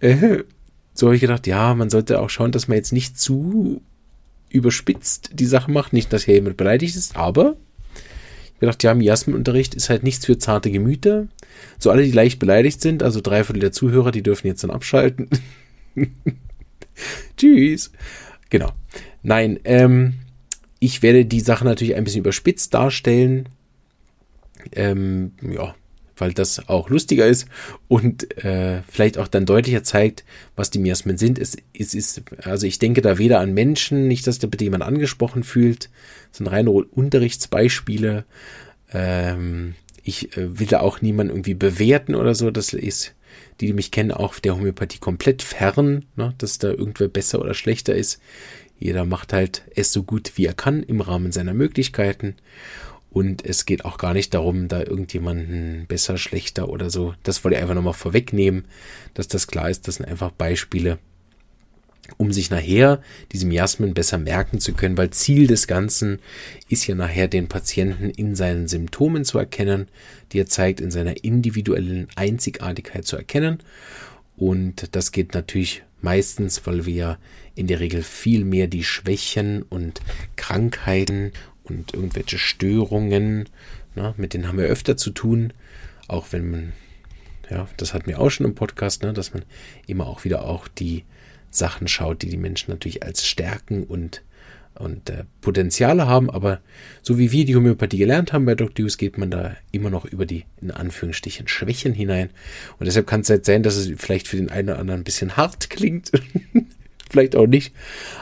Äh, 0.00 0.44
so 0.94 1.06
habe 1.06 1.14
ich 1.14 1.20
gedacht, 1.22 1.46
ja, 1.46 1.74
man 1.74 1.90
sollte 1.90 2.20
auch 2.20 2.30
schauen, 2.30 2.52
dass 2.52 2.68
man 2.68 2.76
jetzt 2.76 2.92
nicht 2.92 3.18
zu 3.18 3.80
überspitzt 4.50 5.30
die 5.32 5.46
Sache 5.46 5.70
macht. 5.70 5.92
Nicht, 5.92 6.12
dass 6.12 6.24
hier 6.24 6.34
jemand 6.34 6.56
beleidigt 6.56 6.96
ist, 6.96 7.16
aber 7.16 7.56
ich 8.54 8.60
gedacht, 8.60 8.82
ja, 8.82 8.94
Miasmenunterricht 8.94 9.74
ist 9.74 9.90
halt 9.90 10.02
nichts 10.02 10.26
für 10.26 10.38
zarte 10.38 10.70
Gemüter. 10.70 11.26
So 11.78 11.90
alle, 11.90 12.04
die 12.04 12.12
leicht 12.12 12.38
beleidigt 12.38 12.80
sind, 12.80 13.02
also 13.02 13.20
drei 13.20 13.42
Viertel 13.42 13.60
der 13.60 13.72
Zuhörer, 13.72 14.12
die 14.12 14.22
dürfen 14.22 14.46
jetzt 14.46 14.62
dann 14.62 14.70
abschalten. 14.70 15.28
Tschüss. 17.36 17.90
Genau. 18.50 18.70
Nein, 19.22 19.58
ähm, 19.64 20.14
ich 20.82 21.00
werde 21.00 21.24
die 21.24 21.40
Sache 21.40 21.64
natürlich 21.64 21.94
ein 21.94 22.02
bisschen 22.02 22.22
überspitzt 22.22 22.74
darstellen. 22.74 23.48
Ähm, 24.72 25.30
ja, 25.40 25.76
weil 26.16 26.32
das 26.32 26.68
auch 26.68 26.90
lustiger 26.90 27.26
ist 27.26 27.46
und 27.86 28.44
äh, 28.44 28.82
vielleicht 28.88 29.16
auch 29.16 29.28
dann 29.28 29.46
deutlicher 29.46 29.84
zeigt, 29.84 30.24
was 30.56 30.70
die 30.70 30.80
Miasmen 30.80 31.18
sind. 31.18 31.38
Es, 31.38 31.56
es 31.72 31.94
ist, 31.94 32.22
also 32.42 32.66
ich 32.66 32.80
denke 32.80 33.00
da 33.00 33.18
weder 33.18 33.38
an 33.38 33.54
Menschen, 33.54 34.08
nicht, 34.08 34.26
dass 34.26 34.40
da 34.40 34.48
bitte 34.48 34.64
jemand 34.64 34.82
angesprochen 34.82 35.44
fühlt, 35.44 35.88
das 36.30 36.38
sind 36.38 36.48
reine 36.48 36.70
Unterrichtsbeispiele. 36.72 38.24
Ähm, 38.92 39.74
ich 40.02 40.36
äh, 40.36 40.58
will 40.58 40.66
da 40.66 40.80
auch 40.80 41.00
niemanden 41.00 41.32
irgendwie 41.32 41.54
bewerten 41.54 42.16
oder 42.16 42.34
so. 42.34 42.50
Das 42.50 42.72
ist, 42.72 43.14
die, 43.60 43.66
die 43.66 43.72
mich 43.72 43.92
kennen, 43.92 44.10
auch 44.10 44.36
der 44.40 44.56
Homöopathie 44.56 44.98
komplett 44.98 45.42
fern, 45.42 46.06
ne, 46.16 46.34
dass 46.38 46.58
da 46.58 46.70
irgendwer 46.70 47.06
besser 47.08 47.40
oder 47.40 47.54
schlechter 47.54 47.94
ist. 47.94 48.20
Jeder 48.82 49.04
macht 49.04 49.32
halt 49.32 49.62
es 49.76 49.92
so 49.92 50.02
gut 50.02 50.32
wie 50.36 50.46
er 50.46 50.54
kann 50.54 50.82
im 50.82 51.00
Rahmen 51.00 51.30
seiner 51.30 51.54
Möglichkeiten. 51.54 52.34
Und 53.10 53.44
es 53.44 53.66
geht 53.66 53.84
auch 53.84 53.98
gar 53.98 54.14
nicht 54.14 54.34
darum, 54.34 54.68
da 54.68 54.80
irgendjemanden 54.80 55.84
besser, 55.86 56.16
schlechter 56.16 56.68
oder 56.68 56.90
so. 56.90 57.14
Das 57.22 57.44
wollte 57.44 57.56
ich 57.56 57.62
einfach 57.62 57.74
nochmal 57.74 57.92
vorwegnehmen, 57.92 58.64
dass 59.14 59.28
das 59.28 59.46
klar 59.46 59.70
ist. 59.70 59.86
Das 59.86 59.96
sind 59.96 60.06
einfach 60.06 60.32
Beispiele, 60.32 60.98
um 62.16 62.32
sich 62.32 62.50
nachher 62.50 63.02
diese 63.30 63.46
Miasmen 63.46 63.94
besser 63.94 64.18
merken 64.18 64.58
zu 64.58 64.72
können, 64.72 64.96
weil 64.96 65.10
Ziel 65.10 65.46
des 65.46 65.66
Ganzen 65.68 66.18
ist 66.68 66.86
ja 66.86 66.94
nachher 66.94 67.28
den 67.28 67.48
Patienten 67.48 68.10
in 68.10 68.34
seinen 68.34 68.66
Symptomen 68.66 69.24
zu 69.24 69.38
erkennen, 69.38 69.88
die 70.32 70.40
er 70.40 70.46
zeigt, 70.46 70.80
in 70.80 70.90
seiner 70.90 71.22
individuellen 71.22 72.08
Einzigartigkeit 72.16 73.04
zu 73.04 73.16
erkennen. 73.16 73.58
Und 74.36 74.94
das 74.94 75.12
geht 75.12 75.34
natürlich 75.34 75.82
meistens, 76.00 76.66
weil 76.66 76.84
wir 76.86 77.18
in 77.54 77.66
der 77.66 77.80
Regel 77.80 78.02
viel 78.02 78.44
mehr 78.44 78.66
die 78.66 78.84
Schwächen 78.84 79.62
und 79.62 80.00
Krankheiten 80.36 81.32
und 81.64 81.94
irgendwelche 81.94 82.38
Störungen, 82.38 83.48
na, 83.94 84.14
mit 84.16 84.34
denen 84.34 84.48
haben 84.48 84.58
wir 84.58 84.66
öfter 84.66 84.96
zu 84.96 85.10
tun, 85.10 85.52
auch 86.08 86.26
wenn 86.30 86.50
man, 86.50 86.72
ja, 87.50 87.68
das 87.76 87.94
hatten 87.94 88.06
wir 88.06 88.20
auch 88.20 88.30
schon 88.30 88.46
im 88.46 88.54
Podcast, 88.54 89.02
ne, 89.02 89.12
dass 89.12 89.32
man 89.32 89.44
immer 89.86 90.06
auch 90.06 90.24
wieder 90.24 90.44
auch 90.44 90.66
die 90.66 91.04
Sachen 91.50 91.86
schaut, 91.86 92.22
die 92.22 92.30
die 92.30 92.38
Menschen 92.38 92.70
natürlich 92.70 93.02
als 93.02 93.26
Stärken 93.26 93.84
und, 93.84 94.22
und 94.82 95.08
äh, 95.10 95.24
Potenziale 95.40 96.06
haben, 96.06 96.28
aber 96.28 96.60
so 97.02 97.16
wie 97.18 97.32
wir 97.32 97.44
die 97.44 97.54
Homöopathie 97.54 97.98
gelernt 97.98 98.32
haben 98.32 98.44
bei 98.44 98.54
Dr. 98.54 98.84
Hughes, 98.84 98.98
geht 98.98 99.16
man 99.16 99.30
da 99.30 99.56
immer 99.70 99.90
noch 99.90 100.04
über 100.04 100.26
die, 100.26 100.44
in 100.60 100.70
Anführungsstrichen, 100.70 101.48
Schwächen 101.48 101.94
hinein. 101.94 102.30
Und 102.78 102.86
deshalb 102.86 103.06
kann 103.06 103.20
es 103.20 103.30
halt 103.30 103.46
sein, 103.46 103.62
dass 103.62 103.76
es 103.76 103.90
vielleicht 103.96 104.28
für 104.28 104.36
den 104.36 104.50
einen 104.50 104.70
oder 104.70 104.78
anderen 104.78 105.00
ein 105.00 105.04
bisschen 105.04 105.36
hart 105.36 105.70
klingt. 105.70 106.10
vielleicht 107.10 107.36
auch 107.36 107.46
nicht. 107.46 107.74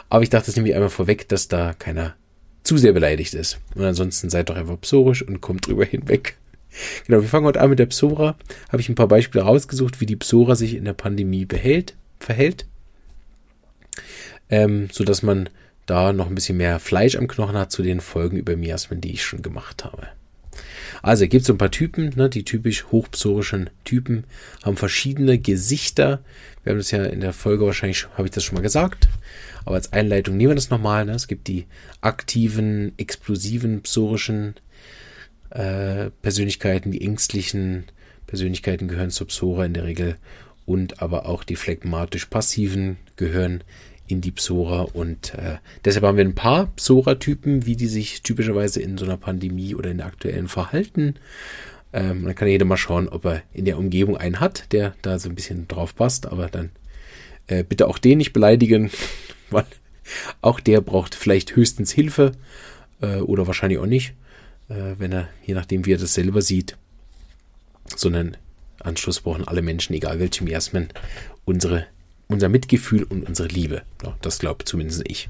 Aber 0.08 0.22
ich 0.22 0.30
dachte, 0.30 0.46
das 0.46 0.56
nehme 0.56 0.68
ich 0.68 0.74
einmal 0.74 0.90
vorweg, 0.90 1.28
dass 1.28 1.48
da 1.48 1.72
keiner 1.72 2.14
zu 2.62 2.76
sehr 2.76 2.92
beleidigt 2.92 3.34
ist. 3.34 3.58
Und 3.74 3.84
ansonsten 3.84 4.28
seid 4.28 4.50
doch 4.50 4.56
einfach 4.56 4.80
psorisch 4.80 5.22
und 5.22 5.40
kommt 5.40 5.66
drüber 5.66 5.84
hinweg. 5.84 6.36
Genau, 7.06 7.22
wir 7.22 7.28
fangen 7.28 7.46
heute 7.46 7.60
an 7.60 7.70
mit 7.70 7.78
der 7.78 7.86
Psora. 7.86 8.36
Habe 8.68 8.80
ich 8.80 8.88
ein 8.88 8.94
paar 8.94 9.08
Beispiele 9.08 9.44
rausgesucht, 9.44 10.00
wie 10.00 10.06
die 10.06 10.16
Psora 10.16 10.54
sich 10.54 10.74
in 10.74 10.84
der 10.84 10.92
Pandemie 10.92 11.46
behält, 11.46 11.96
verhält. 12.18 12.66
Ähm, 14.50 14.88
so 14.92 15.04
dass 15.04 15.22
man 15.22 15.48
da 15.90 16.12
noch 16.12 16.28
ein 16.28 16.34
bisschen 16.34 16.56
mehr 16.56 16.78
Fleisch 16.78 17.16
am 17.16 17.28
Knochen 17.28 17.56
hat 17.56 17.72
zu 17.72 17.82
den 17.82 18.00
Folgen 18.00 18.36
über 18.36 18.56
Miasmen, 18.56 19.00
die 19.00 19.12
ich 19.12 19.24
schon 19.24 19.42
gemacht 19.42 19.84
habe. 19.84 20.08
Also 21.02 21.26
gibt 21.26 21.42
es 21.42 21.46
so 21.46 21.54
ein 21.54 21.58
paar 21.58 21.70
Typen, 21.70 22.12
ne, 22.16 22.28
die 22.28 22.44
typisch 22.44 22.86
hochpsorischen 22.92 23.70
Typen 23.84 24.24
haben 24.62 24.76
verschiedene 24.76 25.38
Gesichter. 25.38 26.20
Wir 26.62 26.72
haben 26.72 26.78
das 26.78 26.90
ja 26.90 27.04
in 27.04 27.20
der 27.20 27.32
Folge 27.32 27.66
wahrscheinlich, 27.66 28.06
habe 28.16 28.26
ich 28.26 28.30
das 28.32 28.44
schon 28.44 28.56
mal 28.56 28.62
gesagt. 28.62 29.08
Aber 29.64 29.76
als 29.76 29.92
Einleitung 29.92 30.36
nehmen 30.36 30.50
wir 30.50 30.56
das 30.56 30.70
nochmal. 30.70 31.04
Ne? 31.04 31.12
Es 31.12 31.26
gibt 31.26 31.48
die 31.48 31.66
aktiven, 32.00 32.92
explosiven, 32.96 33.82
psorischen 33.82 34.54
äh, 35.50 36.10
Persönlichkeiten, 36.22 36.92
die 36.92 37.02
ängstlichen 37.02 37.84
Persönlichkeiten 38.26 38.88
gehören 38.88 39.10
zur 39.10 39.26
Psora 39.26 39.64
in 39.64 39.74
der 39.74 39.84
Regel 39.84 40.16
und 40.66 41.02
aber 41.02 41.26
auch 41.26 41.42
die 41.42 41.56
phlegmatisch-passiven 41.56 42.96
gehören 43.16 43.64
in 44.10 44.20
die 44.20 44.30
Psora 44.30 44.82
und 44.82 45.34
äh, 45.34 45.58
deshalb 45.84 46.04
haben 46.04 46.16
wir 46.16 46.24
ein 46.24 46.34
paar 46.34 46.66
Psora-Typen, 46.76 47.66
wie 47.66 47.76
die 47.76 47.86
sich 47.86 48.22
typischerweise 48.22 48.80
in 48.80 48.98
so 48.98 49.04
einer 49.04 49.16
Pandemie 49.16 49.74
oder 49.74 49.90
in 49.90 49.98
der 49.98 50.06
aktuellen 50.06 50.48
verhalten. 50.48 51.14
Ähm, 51.92 52.24
dann 52.24 52.34
kann 52.34 52.48
jeder 52.48 52.64
mal 52.64 52.76
schauen, 52.76 53.08
ob 53.08 53.24
er 53.24 53.42
in 53.52 53.64
der 53.64 53.78
Umgebung 53.78 54.16
einen 54.16 54.40
hat, 54.40 54.72
der 54.72 54.94
da 55.02 55.18
so 55.18 55.28
ein 55.28 55.34
bisschen 55.34 55.66
drauf 55.68 55.94
passt, 55.94 56.26
aber 56.26 56.48
dann 56.48 56.70
äh, 57.46 57.64
bitte 57.64 57.88
auch 57.88 57.98
den 57.98 58.18
nicht 58.18 58.32
beleidigen, 58.32 58.90
weil 59.50 59.64
auch 60.40 60.60
der 60.60 60.80
braucht 60.80 61.14
vielleicht 61.14 61.56
höchstens 61.56 61.92
Hilfe 61.92 62.32
äh, 63.00 63.16
oder 63.16 63.46
wahrscheinlich 63.46 63.78
auch 63.78 63.86
nicht, 63.86 64.14
äh, 64.68 64.94
wenn 64.98 65.12
er, 65.12 65.28
je 65.44 65.54
nachdem 65.54 65.84
wie 65.86 65.94
er 65.94 65.98
das 65.98 66.14
selber 66.14 66.42
sieht, 66.42 66.76
sondern 67.96 68.36
Anschluss 68.78 69.20
brauchen 69.20 69.46
alle 69.46 69.62
Menschen, 69.62 69.94
egal 69.94 70.20
welche 70.20 70.44
Miasmen, 70.44 70.88
unsere, 71.44 71.86
unser 72.30 72.48
Mitgefühl 72.48 73.02
und 73.04 73.26
unsere 73.26 73.48
Liebe. 73.48 73.82
Das 74.22 74.38
glaube 74.38 74.64
zumindest 74.64 75.02
ich. 75.06 75.28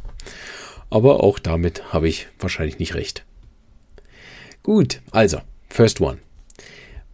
Aber 0.90 1.22
auch 1.22 1.38
damit 1.38 1.92
habe 1.92 2.08
ich 2.08 2.28
wahrscheinlich 2.38 2.78
nicht 2.78 2.94
recht. 2.94 3.24
Gut, 4.62 5.00
also, 5.10 5.40
first 5.68 6.00
one. 6.00 6.18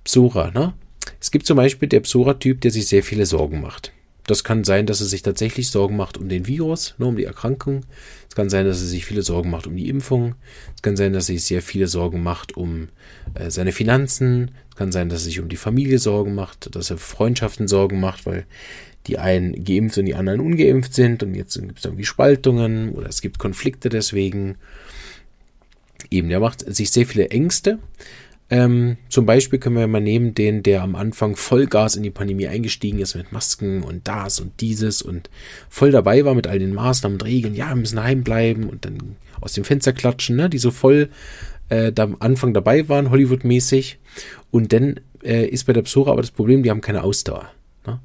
Psora, 0.05 0.51
ne? 0.51 0.75
Es 1.21 1.31
gibt 1.31 1.47
zum 1.47 1.57
Beispiel 1.57 1.89
der 1.89 2.01
Psora-Typ, 2.01 2.61
der 2.61 2.71
sich 2.71 2.87
sehr 2.87 3.03
viele 3.03 3.27
Sorgen 3.27 3.61
macht. 3.61 3.93
Das 4.27 4.43
kann 4.43 4.65
sein, 4.65 4.87
dass 4.87 5.01
er 5.01 5.07
sich 5.07 5.23
tatsächlich 5.23 5.71
Sorgen 5.71 5.97
macht 5.97 6.19
um 6.19 6.29
den 6.29 6.47
Virus, 6.47 6.95
nur 6.99 7.07
ne, 7.07 7.11
um 7.11 7.17
die 7.17 7.25
Erkrankung. 7.25 7.85
Es 8.29 8.35
kann 8.35 8.51
sein, 8.51 8.67
dass 8.67 8.81
er 8.81 8.89
sich 8.89 9.05
viele 9.05 9.23
Sorgen 9.23 9.51
macht 9.51 9.67
um 9.67 9.77
die 9.77 9.89
Impfung. 9.89 10.35
Es 10.75 10.83
kann 10.83 10.97
sein, 10.97 11.13
dass 11.13 11.29
er 11.29 11.35
sich 11.35 11.45
sehr 11.45 11.63
viele 11.63 11.87
Sorgen 11.87 12.23
macht 12.23 12.57
um 12.57 12.89
äh, 13.35 13.51
seine 13.51 13.71
Finanzen. 13.71 14.51
Es 14.71 14.77
kann 14.77 14.91
sein, 14.91 15.09
dass 15.09 15.23
er 15.23 15.27
sich 15.27 15.41
um 15.41 15.49
die 15.49 15.57
Familie 15.57 15.99
Sorgen 15.99 16.35
macht, 16.35 16.75
dass 16.75 16.91
er 16.91 16.99
Freundschaften 16.99 17.69
Sorgen 17.69 18.01
macht, 18.01 18.27
weil 18.27 18.47
die 19.07 19.19
einen 19.19 19.65
geimpft 19.65 19.99
und 19.99 20.07
die 20.07 20.15
anderen 20.15 20.41
ungeimpft 20.41 20.95
sind 20.95 21.23
und 21.23 21.35
jetzt 21.35 21.59
gibt 21.61 21.79
es 21.79 21.85
irgendwie 21.85 22.05
Spaltungen 22.05 22.93
oder 22.93 23.09
es 23.09 23.21
gibt 23.21 23.39
Konflikte 23.39 23.89
deswegen. 23.89 24.57
Eben, 26.11 26.29
der 26.29 26.41
macht 26.41 26.61
sich 26.61 26.91
sehr 26.91 27.07
viele 27.07 27.31
Ängste. 27.31 27.79
Ähm, 28.49 28.97
zum 29.09 29.27
Beispiel 29.27 29.59
können 29.59 29.77
wir 29.77 29.89
mal 29.89 30.01
nehmen 30.01 30.35
den, 30.35 30.63
der 30.63 30.83
am 30.83 30.95
Anfang 30.95 31.35
Vollgas 31.35 31.97
in 31.97 32.05
die 32.05 32.11
Pandemie 32.11 32.47
eingestiegen 32.47 33.01
ist 33.01 33.17
mit 33.17 33.33
Masken 33.33 33.83
und 33.83 34.07
das 34.07 34.39
und 34.39 34.61
dieses 34.61 35.03
und 35.03 35.31
voll 35.69 35.91
dabei 35.91 36.25
war 36.25 36.35
mit 36.35 36.47
all 36.47 36.61
den 36.61 36.73
Maßnahmen 36.73 37.17
und 37.17 37.25
Regeln. 37.25 37.57
Ja, 37.57 37.71
wir 37.71 37.77
müssen 37.77 38.01
heim 38.01 38.23
bleiben 38.23 38.69
und 38.69 38.85
dann 38.85 39.17
aus 39.41 39.55
dem 39.55 39.65
Fenster 39.65 39.93
klatschen, 39.93 40.37
ne? 40.37 40.49
die 40.49 40.59
so 40.59 40.71
voll 40.71 41.09
äh, 41.71 41.93
da 41.93 42.05
am 42.05 42.17
Anfang 42.21 42.55
dabei 42.55 42.89
waren, 42.89 43.11
Hollywood-mäßig. 43.11 43.99
Und 44.53 44.73
dann 44.73 45.01
äh, 45.25 45.47
ist 45.47 45.65
bei 45.65 45.73
der 45.73 45.83
Psora 45.83 46.13
aber 46.13 46.23
das 46.23 46.31
Problem, 46.31 46.63
die 46.63 46.71
haben 46.71 46.81
keine 46.81 47.03
Ausdauer. 47.03 47.51
Ne? 47.87 48.01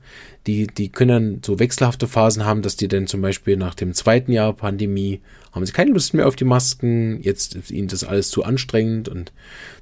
Die, 0.47 0.67
die 0.67 0.89
können 0.89 1.09
dann 1.09 1.41
so 1.45 1.59
wechselhafte 1.59 2.07
Phasen 2.07 2.45
haben, 2.45 2.61
dass 2.61 2.75
die 2.75 2.88
dann 2.88 3.07
zum 3.07 3.21
Beispiel 3.21 3.57
nach 3.57 3.75
dem 3.75 3.93
zweiten 3.93 4.31
Jahr 4.31 4.53
Pandemie 4.53 5.21
haben 5.51 5.65
sie 5.65 5.73
keine 5.73 5.91
Lust 5.91 6.13
mehr 6.13 6.27
auf 6.27 6.35
die 6.35 6.45
Masken, 6.45 7.21
jetzt 7.21 7.55
ist 7.55 7.71
ihnen 7.71 7.88
das 7.88 8.03
alles 8.03 8.29
zu 8.29 8.43
anstrengend 8.43 9.09
und 9.09 9.33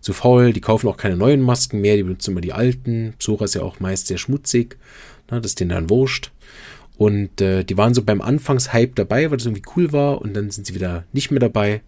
zu 0.02 0.14
faul, 0.14 0.52
die 0.52 0.62
kaufen 0.62 0.88
auch 0.88 0.98
keine 0.98 1.16
neuen 1.16 1.42
Masken 1.42 1.82
mehr, 1.82 1.96
die 1.96 2.04
benutzen 2.04 2.32
immer 2.32 2.42
die 2.42 2.54
alten. 2.54 3.14
Psora 3.20 3.46
ist 3.46 3.56
ja 3.56 3.62
auch 3.62 3.80
meist 3.80 4.08
sehr 4.08 4.18
schmutzig, 4.18 4.78
ne, 5.30 5.42
das 5.42 5.52
ist 5.52 5.60
denen 5.60 5.70
dann 5.70 5.90
wurscht. 5.90 6.32
Und 6.98 7.40
äh, 7.40 7.64
die 7.64 7.78
waren 7.78 7.94
so 7.94 8.04
beim 8.04 8.20
Anfangshype 8.20 8.94
dabei, 8.96 9.30
weil 9.30 9.38
das 9.38 9.46
irgendwie 9.46 9.70
cool 9.76 9.94
war 9.94 10.22
und 10.22 10.34
dann 10.34 10.52
sind 10.52 10.68
sie 10.68 10.76
wieder 10.76 11.06
nicht 11.14 11.32
mehr 11.32 11.40
dabei. 11.40 11.82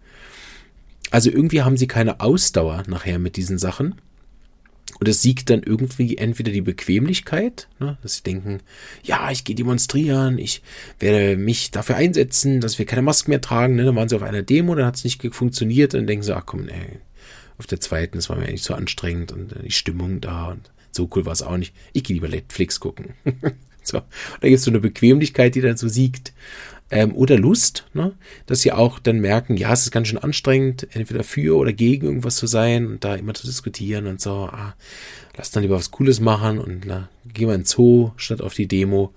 Also 1.10 1.28
irgendwie 1.28 1.60
haben 1.60 1.76
sie 1.76 1.86
keine 1.86 2.20
Ausdauer 2.20 2.84
nachher 2.86 3.18
mit 3.18 3.36
diesen 3.36 3.58
Sachen. 3.58 3.96
Und 5.00 5.08
es 5.08 5.22
siegt 5.22 5.50
dann 5.50 5.62
irgendwie 5.62 6.16
entweder 6.16 6.52
die 6.52 6.60
Bequemlichkeit, 6.60 7.68
ne, 7.80 7.98
dass 8.02 8.16
sie 8.16 8.22
denken, 8.22 8.60
ja, 9.02 9.30
ich 9.30 9.44
gehe 9.44 9.56
demonstrieren, 9.56 10.38
ich 10.38 10.62
werde 11.00 11.36
mich 11.36 11.70
dafür 11.70 11.96
einsetzen, 11.96 12.60
dass 12.60 12.78
wir 12.78 12.86
keine 12.86 13.02
Masken 13.02 13.30
mehr 13.30 13.40
tragen. 13.40 13.74
Ne? 13.74 13.84
Dann 13.84 13.96
waren 13.96 14.08
sie 14.08 14.16
auf 14.16 14.22
einer 14.22 14.42
Demo, 14.42 14.74
dann 14.74 14.86
hat 14.86 14.96
es 14.96 15.04
nicht 15.04 15.22
funktioniert 15.34 15.94
und 15.94 16.00
dann 16.00 16.06
denken 16.06 16.22
sie, 16.22 16.36
ach 16.36 16.46
komm, 16.46 16.68
ey, 16.68 17.00
auf 17.58 17.66
der 17.66 17.80
zweiten, 17.80 18.18
das 18.18 18.28
war 18.28 18.36
mir 18.36 18.46
eigentlich 18.46 18.62
zu 18.62 18.74
anstrengend 18.74 19.32
und 19.32 19.54
die 19.64 19.70
Stimmung 19.70 20.20
da 20.20 20.48
und 20.48 20.70
so 20.92 21.08
cool 21.14 21.24
war 21.24 21.32
es 21.32 21.42
auch 21.42 21.56
nicht. 21.56 21.74
Ich 21.92 22.04
gehe 22.04 22.14
lieber 22.14 22.28
Netflix 22.28 22.78
gucken. 22.78 23.14
so. 23.82 23.98
Und 23.98 24.06
da 24.40 24.48
gibt 24.48 24.58
es 24.58 24.64
so 24.64 24.70
eine 24.70 24.80
Bequemlichkeit, 24.80 25.54
die 25.54 25.60
dann 25.60 25.76
so 25.76 25.88
siegt 25.88 26.32
ähm, 26.92 27.14
oder 27.16 27.38
Lust, 27.38 27.86
ne? 27.94 28.12
dass 28.44 28.60
sie 28.60 28.70
auch 28.70 28.98
dann 28.98 29.18
merken, 29.18 29.56
ja, 29.56 29.72
es 29.72 29.84
ist 29.84 29.90
ganz 29.90 30.08
schön 30.08 30.18
anstrengend, 30.18 30.86
entweder 30.92 31.24
für 31.24 31.56
oder 31.56 31.72
gegen 31.72 32.06
irgendwas 32.06 32.36
zu 32.36 32.46
sein 32.46 32.86
und 32.86 33.02
da 33.02 33.14
immer 33.14 33.32
zu 33.32 33.46
diskutieren 33.46 34.06
und 34.06 34.20
so, 34.20 34.30
ah, 34.52 34.74
lass 35.36 35.50
dann 35.50 35.62
lieber 35.62 35.76
was 35.76 35.90
Cooles 35.90 36.20
machen 36.20 36.58
und 36.58 36.84
na, 36.86 37.08
geh 37.32 37.46
mal 37.46 37.54
in 37.54 37.64
Zoo 37.64 38.10
statt 38.16 38.42
auf 38.42 38.52
die 38.52 38.68
Demo. 38.68 39.14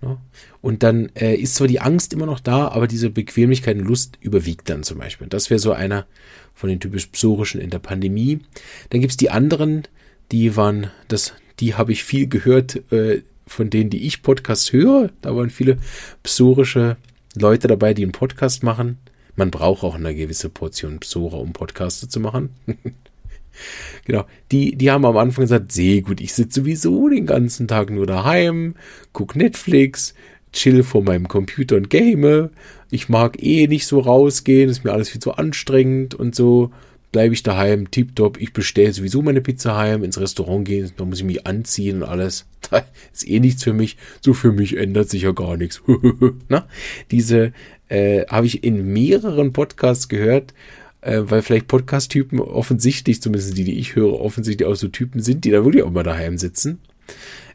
Ne? 0.00 0.16
Und 0.62 0.82
dann 0.82 1.10
äh, 1.14 1.34
ist 1.34 1.56
zwar 1.56 1.68
die 1.68 1.80
Angst 1.80 2.14
immer 2.14 2.24
noch 2.24 2.40
da, 2.40 2.68
aber 2.68 2.86
diese 2.86 3.10
Bequemlichkeit 3.10 3.76
und 3.76 3.84
Lust 3.84 4.16
überwiegt 4.20 4.70
dann 4.70 4.82
zum 4.82 4.98
Beispiel. 4.98 5.26
Das 5.26 5.50
wäre 5.50 5.60
so 5.60 5.72
einer 5.72 6.06
von 6.54 6.70
den 6.70 6.80
typisch 6.80 7.06
psorischen 7.06 7.60
in 7.60 7.68
der 7.68 7.80
Pandemie. 7.80 8.40
Dann 8.88 9.02
gibt's 9.02 9.18
die 9.18 9.28
anderen, 9.28 9.82
die 10.30 10.56
waren, 10.56 10.90
das, 11.08 11.34
die 11.60 11.74
habe 11.74 11.92
ich 11.92 12.02
viel 12.02 12.28
gehört, 12.28 12.90
äh, 12.90 13.22
von 13.52 13.70
denen, 13.70 13.90
die 13.90 14.06
ich 14.06 14.22
Podcasts 14.22 14.72
höre, 14.72 15.10
da 15.20 15.36
waren 15.36 15.50
viele 15.50 15.78
psorische 16.22 16.96
Leute 17.34 17.68
dabei, 17.68 17.94
die 17.94 18.02
einen 18.02 18.12
Podcast 18.12 18.62
machen 18.62 18.98
Man 19.36 19.50
braucht 19.50 19.84
auch 19.84 19.94
eine 19.94 20.14
gewisse 20.14 20.48
Portion 20.48 21.00
Psora, 21.00 21.38
um 21.38 21.52
Podcaste 21.52 22.08
zu 22.08 22.20
machen. 22.20 22.50
genau. 24.04 24.24
Die, 24.50 24.76
die 24.76 24.90
haben 24.90 25.06
am 25.06 25.16
Anfang 25.16 25.44
gesagt, 25.44 25.72
sehr 25.72 26.02
gut, 26.02 26.20
ich 26.20 26.34
sitze 26.34 26.60
sowieso 26.60 27.08
den 27.08 27.26
ganzen 27.26 27.68
Tag 27.68 27.90
nur 27.90 28.06
daheim, 28.06 28.74
guck 29.12 29.36
Netflix, 29.36 30.14
chill 30.52 30.82
vor 30.82 31.02
meinem 31.02 31.28
Computer 31.28 31.76
und 31.76 31.90
game. 31.90 32.50
Ich 32.90 33.08
mag 33.08 33.42
eh 33.42 33.66
nicht 33.66 33.86
so 33.86 34.00
rausgehen, 34.00 34.68
ist 34.68 34.84
mir 34.84 34.92
alles 34.92 35.08
viel 35.08 35.20
zu 35.20 35.32
anstrengend 35.32 36.14
und 36.14 36.34
so. 36.34 36.70
Bleibe 37.12 37.34
ich 37.34 37.42
daheim, 37.42 37.90
tipptopp. 37.90 38.40
Ich 38.40 38.54
bestelle 38.54 38.92
sowieso 38.92 39.20
meine 39.20 39.42
Pizza 39.42 39.76
heim, 39.76 40.02
ins 40.02 40.18
Restaurant 40.18 40.64
gehen, 40.66 40.90
da 40.96 41.04
muss 41.04 41.18
ich 41.18 41.24
mich 41.24 41.46
anziehen 41.46 42.02
und 42.02 42.08
alles. 42.08 42.46
Da 42.70 42.84
ist 43.12 43.28
eh 43.28 43.40
nichts 43.40 43.64
für 43.64 43.72
mich. 43.72 43.98
So 44.22 44.32
für 44.32 44.52
mich 44.52 44.76
ändert 44.76 45.10
sich 45.10 45.22
ja 45.22 45.32
gar 45.32 45.56
nichts. 45.56 45.82
Na? 46.48 46.66
Diese 47.10 47.52
äh, 47.88 48.24
habe 48.28 48.46
ich 48.46 48.64
in 48.64 48.92
mehreren 48.92 49.52
Podcasts 49.52 50.08
gehört, 50.08 50.54
äh, 51.02 51.20
weil 51.24 51.42
vielleicht 51.42 51.66
Podcast-Typen 51.66 52.40
offensichtlich, 52.40 53.20
zumindest 53.20 53.58
die, 53.58 53.64
die 53.64 53.78
ich 53.78 53.94
höre, 53.94 54.20
offensichtlich 54.20 54.66
auch 54.66 54.76
so 54.76 54.88
Typen 54.88 55.20
sind, 55.20 55.44
die 55.44 55.50
da 55.50 55.64
wirklich 55.64 55.82
auch 55.82 55.90
mal 55.90 56.04
daheim 56.04 56.38
sitzen. 56.38 56.78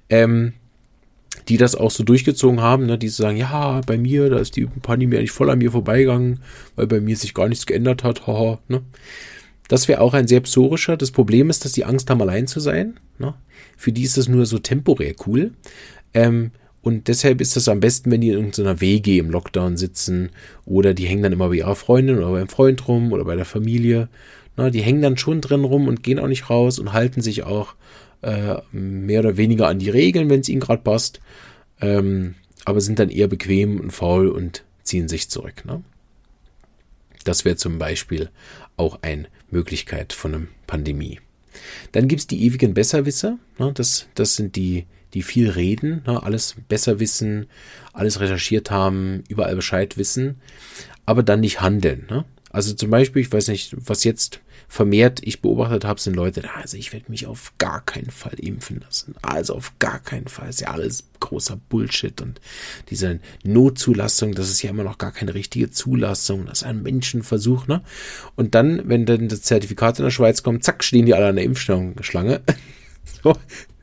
Ähm, 0.10 0.54
die 1.48 1.58
das 1.58 1.76
auch 1.76 1.92
so 1.92 2.04
durchgezogen 2.04 2.62
haben, 2.62 2.86
ne, 2.86 2.98
die 2.98 3.08
so 3.08 3.24
sagen, 3.24 3.38
ja, 3.38 3.82
bei 3.86 3.98
mir, 3.98 4.30
da 4.30 4.38
ist 4.38 4.56
die 4.56 4.66
Pandemie 4.66 5.18
eigentlich 5.18 5.32
voll 5.32 5.50
an 5.50 5.60
mir 5.60 5.72
vorbeigegangen, 5.72 6.42
weil 6.76 6.88
bei 6.88 7.00
mir 7.00 7.16
sich 7.16 7.34
gar 7.34 7.48
nichts 7.48 7.66
geändert 7.66 8.04
hat, 8.04 8.28
haha, 8.28 8.60
ne. 8.68 8.82
Das 9.68 9.88
wäre 9.88 10.02
auch 10.02 10.14
ein 10.14 10.28
sehr 10.28 10.42
psorischer. 10.42 10.98
Das 10.98 11.12
Problem 11.12 11.50
ist, 11.50 11.66
dass 11.66 11.74
die 11.74 11.86
Angst 11.86 12.10
haben, 12.10 12.22
allein 12.22 12.48
zu 12.48 12.60
sein. 12.60 13.00
Ne? 13.20 13.34
Für 13.76 13.92
die 13.92 14.04
ist 14.04 14.18
das 14.18 14.28
nur 14.28 14.46
so 14.46 14.60
temporär 14.60 15.14
cool. 15.26 15.52
Ähm, 16.14 16.52
und 16.82 17.10
deshalb 17.10 17.42
ist 17.42 17.56
das 17.56 17.68
am 17.68 17.82
besten, 17.82 18.12
wenn 18.12 18.22
die 18.22 18.30
in 18.30 18.36
irgendeiner 18.36 18.80
WG 18.80 19.18
im 19.18 19.30
Lockdown 19.30 19.76
sitzen 19.76 20.30
oder 20.66 20.94
die 20.94 21.06
hängen 21.06 21.24
dann 21.24 21.34
immer 21.34 21.50
bei 21.50 21.56
ihrer 21.56 21.76
Freundin 21.76 22.18
oder 22.18 22.32
beim 22.32 22.48
Freund 22.48 22.88
rum 22.88 23.12
oder 23.12 23.26
bei 23.26 23.36
der 23.36 23.46
Familie. 23.46 24.08
Na, 24.56 24.70
die 24.70 24.82
hängen 24.82 25.02
dann 25.02 25.18
schon 25.18 25.42
drin 25.42 25.66
rum 25.66 25.88
und 25.88 26.02
gehen 26.02 26.20
auch 26.20 26.28
nicht 26.28 26.50
raus 26.50 26.80
und 26.80 26.94
halten 26.94 27.22
sich 27.22 27.44
auch 27.44 27.76
äh, 28.22 28.56
mehr 28.72 29.20
oder 29.20 29.38
weniger 29.38 29.68
an 29.68 29.80
die 29.80 29.90
Regeln, 29.90 30.30
wenn 30.30 30.40
es 30.40 30.50
ihnen 30.50 30.62
gerade 30.62 30.82
passt. 30.82 31.20
Ähm, 31.82 32.36
aber 32.66 32.82
sind 32.82 33.00
dann 33.00 33.10
eher 33.10 33.28
bequem 33.28 33.80
und 33.80 33.92
faul 33.92 34.30
und 34.30 34.64
ziehen 34.84 35.08
sich 35.08 35.30
zurück. 35.30 35.66
Ne? 35.66 35.84
Das 37.24 37.46
wäre 37.46 37.58
zum 37.58 37.78
Beispiel 37.78 38.30
auch 38.78 39.00
eine 39.02 39.28
Möglichkeit 39.50 40.13
von 40.13 40.34
einer 40.34 40.48
Pandemie. 40.66 41.20
Dann 41.92 42.08
gibt 42.08 42.22
es 42.22 42.27
die 42.27 42.44
ewigen 42.44 42.74
Besserwisser. 42.74 43.39
Ne? 43.58 43.72
Das, 43.74 44.08
das 44.16 44.36
sind 44.36 44.56
die, 44.56 44.86
die 45.13 45.24
viel 45.24 45.50
reden, 45.50 46.04
ne? 46.06 46.22
alles 46.22 46.56
besser 46.68 47.00
wissen, 47.00 47.48
alles 47.94 48.20
recherchiert 48.20 48.72
haben, 48.72 49.24
überall 49.27 49.56
Bescheid 49.56 49.98
wissen, 49.98 50.42
aber 51.06 51.24
dann 51.24 51.39
nicht 51.39 51.62
handeln. 51.62 52.06
Ne? 52.10 52.25
Also 52.58 52.74
zum 52.74 52.90
Beispiel, 52.90 53.22
ich 53.22 53.32
weiß 53.32 53.50
nicht, 53.50 53.76
was 53.78 54.04
jetzt 54.04 54.42
vermehrt 54.68 55.20
ich 55.22 55.44
beobachtet 55.44 55.86
habe, 55.86 56.02
sind 56.02 56.16
Leute, 56.16 56.42
also 56.56 56.76
ich 56.76 56.92
werde 56.92 57.12
mich 57.12 57.28
auf 57.28 57.54
gar 57.60 57.86
keinen 57.86 58.10
Fall 58.10 58.34
impfen 58.40 58.80
lassen. 58.80 59.14
Also 59.22 59.54
auf 59.54 59.78
gar 59.78 60.00
keinen 60.00 60.28
Fall. 60.28 60.50
ist 60.50 60.62
ja 60.62 60.70
alles 60.70 61.04
großer 61.20 61.60
Bullshit 61.70 62.20
und 62.20 62.42
diese 62.90 63.20
Notzulassung, 63.44 64.34
das 64.34 64.50
ist 64.50 64.64
ja 64.64 64.72
immer 64.72 64.84
noch 64.84 64.98
gar 64.98 65.12
keine 65.12 65.36
richtige 65.36 65.70
Zulassung. 65.70 66.48
Das 66.48 66.62
ist 66.62 66.64
ein 66.64 66.82
Menschenversuch, 66.82 67.68
ne? 67.68 67.84
Und 68.36 68.56
dann, 68.56 68.90
wenn 68.90 69.06
dann 69.06 69.28
das 69.28 69.44
Zertifikat 69.44 70.00
in 70.00 70.06
der 70.06 70.12
Schweiz 70.12 70.42
kommt, 70.42 70.64
zack, 70.64 70.84
stehen 70.84 71.06
die 71.06 71.14
alle 71.14 71.28
an 71.28 71.36
der 71.36 71.46
Impfschlange. 71.46 72.42
so, 73.24 73.36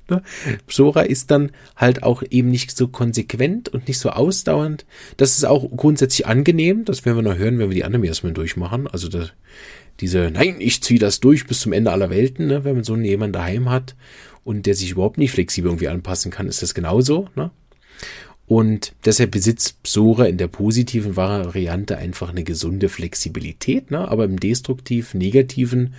Ne? 0.08 0.22
Psora 0.66 1.02
ist 1.02 1.30
dann 1.30 1.52
halt 1.76 2.02
auch 2.02 2.22
eben 2.28 2.50
nicht 2.50 2.76
so 2.76 2.88
konsequent 2.88 3.68
und 3.68 3.88
nicht 3.88 3.98
so 3.98 4.10
ausdauernd. 4.10 4.84
Das 5.16 5.36
ist 5.36 5.44
auch 5.44 5.68
grundsätzlich 5.76 6.26
angenehm. 6.26 6.84
Das 6.84 7.04
werden 7.04 7.16
wir 7.16 7.22
noch 7.22 7.38
hören, 7.38 7.58
wenn 7.58 7.70
wir 7.70 7.74
die 7.74 7.84
anderen 7.84 8.04
erstmal 8.04 8.32
durchmachen. 8.32 8.86
Also 8.86 9.08
das, 9.08 9.32
diese, 10.00 10.30
nein, 10.30 10.56
ich 10.58 10.82
ziehe 10.82 11.00
das 11.00 11.20
durch 11.20 11.46
bis 11.46 11.60
zum 11.60 11.72
Ende 11.72 11.92
aller 11.92 12.10
Welten, 12.10 12.46
ne? 12.48 12.64
wenn 12.64 12.74
man 12.74 12.84
so 12.84 12.96
jemanden 12.96 13.32
daheim 13.32 13.70
hat 13.70 13.94
und 14.44 14.66
der 14.66 14.74
sich 14.74 14.90
überhaupt 14.90 15.18
nicht 15.18 15.32
flexibel 15.32 15.70
irgendwie 15.70 15.88
anpassen 15.88 16.30
kann, 16.30 16.48
ist 16.48 16.62
das 16.62 16.74
genauso. 16.74 17.28
Ne? 17.34 17.50
Und 18.46 18.94
deshalb 19.06 19.30
besitzt 19.30 19.82
Psora 19.84 20.26
in 20.26 20.36
der 20.36 20.48
positiven 20.48 21.16
Variante 21.16 21.96
einfach 21.96 22.28
eine 22.28 22.44
gesunde 22.44 22.90
Flexibilität, 22.90 23.90
ne? 23.90 24.06
aber 24.06 24.24
im 24.24 24.38
destruktiv 24.38 25.14
negativen 25.14 25.94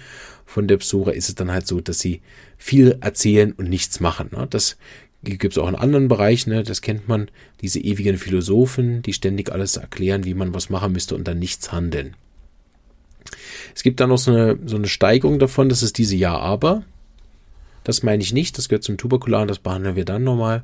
von 0.45 0.67
der 0.67 0.77
Psora 0.77 1.11
ist 1.11 1.29
es 1.29 1.35
dann 1.35 1.51
halt 1.51 1.65
so, 1.65 1.81
dass 1.81 1.99
sie 1.99 2.21
viel 2.65 2.97
erzählen 2.99 3.51
und 3.51 3.69
nichts 3.69 3.99
machen. 3.99 4.29
Ne? 4.31 4.47
Das 4.49 4.77
gibt 5.21 5.53
es 5.53 5.59
auch 5.59 5.69
in 5.69 5.75
anderen 5.75 6.07
Bereichen, 6.07 6.49
ne? 6.49 6.63
das 6.63 6.81
kennt 6.81 7.07
man, 7.07 7.29
diese 7.61 7.79
ewigen 7.79 8.17
Philosophen, 8.17 9.03
die 9.03 9.13
ständig 9.13 9.51
alles 9.51 9.77
erklären, 9.77 10.23
wie 10.23 10.33
man 10.33 10.51
was 10.55 10.71
machen 10.71 10.91
müsste 10.91 11.13
und 11.13 11.27
dann 11.27 11.37
nichts 11.37 11.71
handeln. 11.71 12.15
Es 13.75 13.83
gibt 13.83 13.99
da 13.99 14.07
noch 14.07 14.17
so 14.17 14.31
eine, 14.31 14.57
so 14.65 14.77
eine 14.77 14.87
Steigerung 14.87 15.37
davon, 15.37 15.69
das 15.69 15.83
ist 15.83 15.99
diese 15.99 16.15
Ja-Aber. 16.15 16.81
Das 17.83 18.01
meine 18.01 18.23
ich 18.23 18.33
nicht, 18.33 18.57
das 18.57 18.67
gehört 18.67 18.83
zum 18.83 18.97
Tuberkularen, 18.97 19.47
das 19.47 19.59
behandeln 19.59 19.95
wir 19.95 20.05
dann 20.05 20.23
nochmal. 20.23 20.63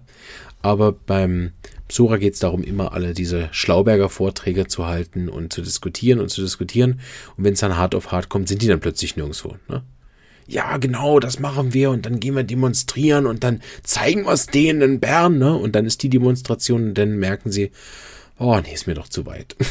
Aber 0.64 0.94
beim 0.94 1.52
Psora 1.88 2.18
geht 2.18 2.34
es 2.34 2.40
darum, 2.40 2.64
immer 2.64 2.94
alle 2.94 3.14
diese 3.14 3.48
Schlauberger 3.52 4.10
Vorträge 4.10 4.66
zu 4.66 4.88
halten 4.88 5.30
und 5.30 5.54
zu 5.54 5.62
diskutieren 5.62 6.20
und 6.20 6.30
zu 6.30 6.42
diskutieren. 6.42 7.00
Und 7.38 7.44
wenn 7.44 7.54
es 7.54 7.60
dann 7.60 7.78
hart 7.78 7.94
auf 7.94 8.12
hart 8.12 8.30
kommt, 8.30 8.48
sind 8.48 8.64
die 8.64 8.68
dann 8.68 8.80
plötzlich 8.80 9.18
nirgendwo. 9.18 9.56
Ne? 9.70 9.84
Ja, 10.52 10.76
genau, 10.76 11.22
das 11.22 11.40
machen 11.40 11.74
wir 11.74 11.92
und 11.92 12.06
dann 12.06 12.20
gehen 12.20 12.36
wir 12.36 12.44
demonstrieren 12.44 13.26
und 13.26 13.42
dann 13.42 13.62
zeigen 13.84 14.26
wir 14.26 14.34
es 14.34 14.48
denen 14.48 14.82
in 14.82 15.00
Bern, 15.00 15.38
ne? 15.38 15.56
Und 15.56 15.78
dann 15.78 15.86
ist 15.86 16.04
die 16.04 16.10
Demonstration 16.10 16.90
und 16.90 16.98
dann 16.98 17.18
merken 17.18 17.54
sie, 17.54 17.72
oh, 18.38 18.60
nee, 18.62 18.74
ist 18.74 18.86
mir 18.86 18.96
doch 18.96 19.08
zu 19.08 19.26
weit. 19.26 19.56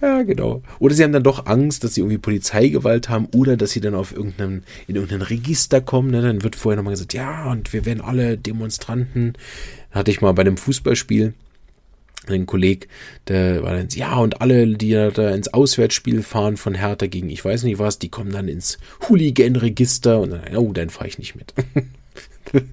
Ja, 0.00 0.22
genau. 0.22 0.62
Oder 0.78 0.94
sie 0.94 1.04
haben 1.04 1.12
dann 1.12 1.22
doch 1.22 1.44
Angst, 1.44 1.84
dass 1.84 1.92
sie 1.94 2.00
irgendwie 2.00 2.16
Polizeigewalt 2.16 3.10
haben 3.10 3.26
oder 3.26 3.58
dass 3.58 3.72
sie 3.72 3.82
dann 3.82 3.94
auf 3.94 4.16
irgendeinem, 4.16 4.62
in 4.86 4.94
irgendein 4.94 5.20
Register 5.20 5.82
kommen. 5.82 6.10
Ne? 6.10 6.22
Dann 6.22 6.42
wird 6.42 6.56
vorher 6.56 6.78
nochmal 6.78 6.94
gesagt, 6.94 7.12
ja, 7.12 7.50
und 7.50 7.74
wir 7.74 7.84
werden 7.84 8.00
alle 8.00 8.38
Demonstranten. 8.38 9.34
Hatte 9.90 10.10
ich 10.10 10.22
mal 10.22 10.32
bei 10.32 10.40
einem 10.40 10.56
Fußballspiel 10.56 11.34
ein 12.34 12.46
Kollege, 12.46 12.88
der 13.26 13.62
war 13.62 13.74
dann, 13.74 13.88
ja, 13.90 14.16
und 14.16 14.40
alle, 14.40 14.66
die 14.76 14.92
da 14.92 15.30
ins 15.30 15.52
Auswärtsspiel 15.52 16.22
fahren 16.22 16.56
von 16.56 16.74
Hertha 16.74 17.06
gegen 17.06 17.30
ich 17.30 17.44
weiß 17.44 17.64
nicht 17.64 17.78
was, 17.78 17.98
die 17.98 18.08
kommen 18.08 18.32
dann 18.32 18.48
ins 18.48 18.78
Hooligan-Register 19.08 20.20
und 20.20 20.30
dann, 20.30 20.56
oh, 20.56 20.72
dann 20.72 20.90
fahre 20.90 21.08
ich 21.08 21.18
nicht 21.18 21.36
mit. 21.36 21.54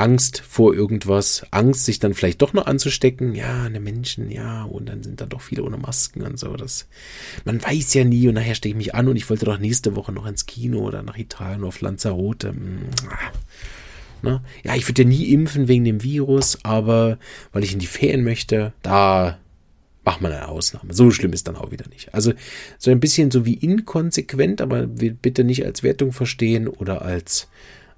Angst 0.00 0.42
vor 0.48 0.74
irgendwas, 0.74 1.44
Angst, 1.50 1.84
sich 1.84 1.98
dann 1.98 2.14
vielleicht 2.14 2.40
doch 2.40 2.54
noch 2.54 2.66
anzustecken. 2.66 3.34
Ja, 3.34 3.64
eine 3.64 3.80
Menschen, 3.80 4.30
ja, 4.30 4.64
und 4.64 4.88
dann 4.88 5.02
sind 5.02 5.20
da 5.20 5.26
doch 5.26 5.42
viele 5.42 5.62
ohne 5.62 5.76
Masken 5.76 6.22
und 6.22 6.38
so. 6.38 6.56
Das, 6.56 6.88
man 7.44 7.62
weiß 7.62 7.92
ja 7.94 8.04
nie 8.04 8.26
und 8.26 8.34
nachher 8.34 8.54
stehe 8.54 8.72
ich 8.72 8.78
mich 8.78 8.94
an 8.94 9.08
und 9.08 9.16
ich 9.16 9.28
wollte 9.28 9.44
doch 9.44 9.58
nächste 9.58 9.96
Woche 9.96 10.10
noch 10.10 10.24
ins 10.24 10.46
Kino 10.46 10.78
oder 10.78 11.02
nach 11.02 11.18
Italien 11.18 11.64
auf 11.64 11.82
Lanzarote. 11.82 12.54
Ne? 14.22 14.42
Ja, 14.64 14.74
ich 14.74 14.88
würde 14.88 15.02
ja 15.02 15.08
nie 15.08 15.32
impfen 15.32 15.68
wegen 15.68 15.84
dem 15.84 16.02
Virus, 16.02 16.58
aber 16.64 17.18
weil 17.52 17.64
ich 17.64 17.72
in 17.72 17.78
die 17.78 17.86
Ferien 17.86 18.24
möchte, 18.24 18.72
da 18.82 19.38
macht 20.04 20.20
man 20.20 20.32
eine 20.32 20.48
Ausnahme. 20.48 20.94
So 20.94 21.10
schlimm 21.10 21.32
ist 21.32 21.46
dann 21.46 21.56
auch 21.56 21.70
wieder 21.70 21.88
nicht. 21.88 22.14
Also 22.14 22.32
so 22.78 22.90
ein 22.90 23.00
bisschen 23.00 23.30
so 23.30 23.44
wie 23.46 23.54
inkonsequent, 23.54 24.60
aber 24.60 24.86
bitte 24.86 25.44
nicht 25.44 25.64
als 25.64 25.82
Wertung 25.82 26.12
verstehen 26.12 26.68
oder 26.68 27.02
als 27.02 27.48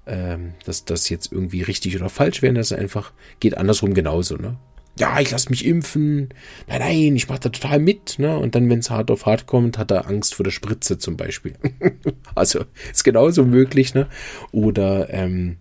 ähm, 0.05 0.53
dass 0.65 0.85
das 0.85 1.09
jetzt 1.09 1.31
irgendwie 1.31 1.61
richtig 1.61 1.95
oder 1.95 2.09
falsch 2.09 2.41
wäre. 2.41 2.53
Das 2.53 2.71
einfach 2.71 3.13
geht 3.39 3.57
andersrum 3.57 3.93
genauso, 3.93 4.35
ne? 4.35 4.57
Ja, 4.99 5.19
ich 5.19 5.31
lasse 5.31 5.49
mich 5.49 5.65
impfen. 5.65 6.29
Nein, 6.67 6.79
nein, 6.79 7.15
ich 7.15 7.27
mache 7.27 7.39
da 7.39 7.49
total 7.49 7.79
mit, 7.79 8.19
ne? 8.19 8.37
Und 8.37 8.53
dann, 8.53 8.69
wenn 8.69 8.79
es 8.79 8.91
hart 8.91 9.09
auf 9.09 9.25
hart 9.25 9.47
kommt, 9.47 9.77
hat 9.77 9.89
er 9.89 10.07
Angst 10.07 10.35
vor 10.35 10.43
der 10.43 10.51
Spritze 10.51 10.99
zum 10.99 11.17
Beispiel. 11.17 11.53
also 12.35 12.65
ist 12.91 13.03
genauso 13.03 13.43
möglich, 13.45 13.95
ne? 13.95 14.07
Oder 14.51 15.11
ähm, 15.11 15.57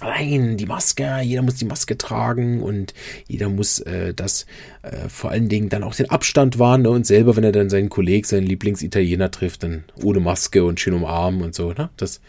Nein, 0.00 0.56
die 0.56 0.66
Maske, 0.66 1.20
jeder 1.22 1.42
muss 1.42 1.56
die 1.56 1.66
Maske 1.66 1.98
tragen 1.98 2.62
und 2.62 2.94
jeder 3.28 3.50
muss 3.50 3.80
äh, 3.80 4.14
das 4.14 4.46
äh, 4.82 5.08
vor 5.08 5.30
allen 5.30 5.50
Dingen 5.50 5.68
dann 5.68 5.82
auch 5.82 5.94
den 5.94 6.08
Abstand 6.08 6.58
wahren 6.58 6.82
ne? 6.82 6.90
und 6.90 7.06
selber, 7.06 7.36
wenn 7.36 7.44
er 7.44 7.52
dann 7.52 7.68
seinen 7.68 7.90
Kollegen, 7.90 8.26
seinen 8.26 8.46
Lieblingsitaliener 8.46 9.30
trifft, 9.30 9.62
dann 9.62 9.84
ohne 10.02 10.20
Maske 10.20 10.64
und 10.64 10.80
schön 10.80 10.94
umarmen 10.94 11.42
und 11.42 11.54
so. 11.54 11.72
Ne? 11.72 11.90
Das 11.98 12.20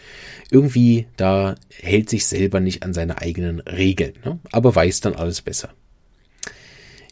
irgendwie, 0.50 1.08
da 1.16 1.56
hält 1.80 2.10
sich 2.10 2.26
selber 2.26 2.60
nicht 2.60 2.84
an 2.84 2.94
seine 2.94 3.22
eigenen 3.22 3.62
Regeln, 3.62 4.14
ne? 4.26 4.40
aber 4.52 4.76
weiß 4.76 5.00
dann 5.00 5.16
alles 5.16 5.42
besser. 5.42 5.70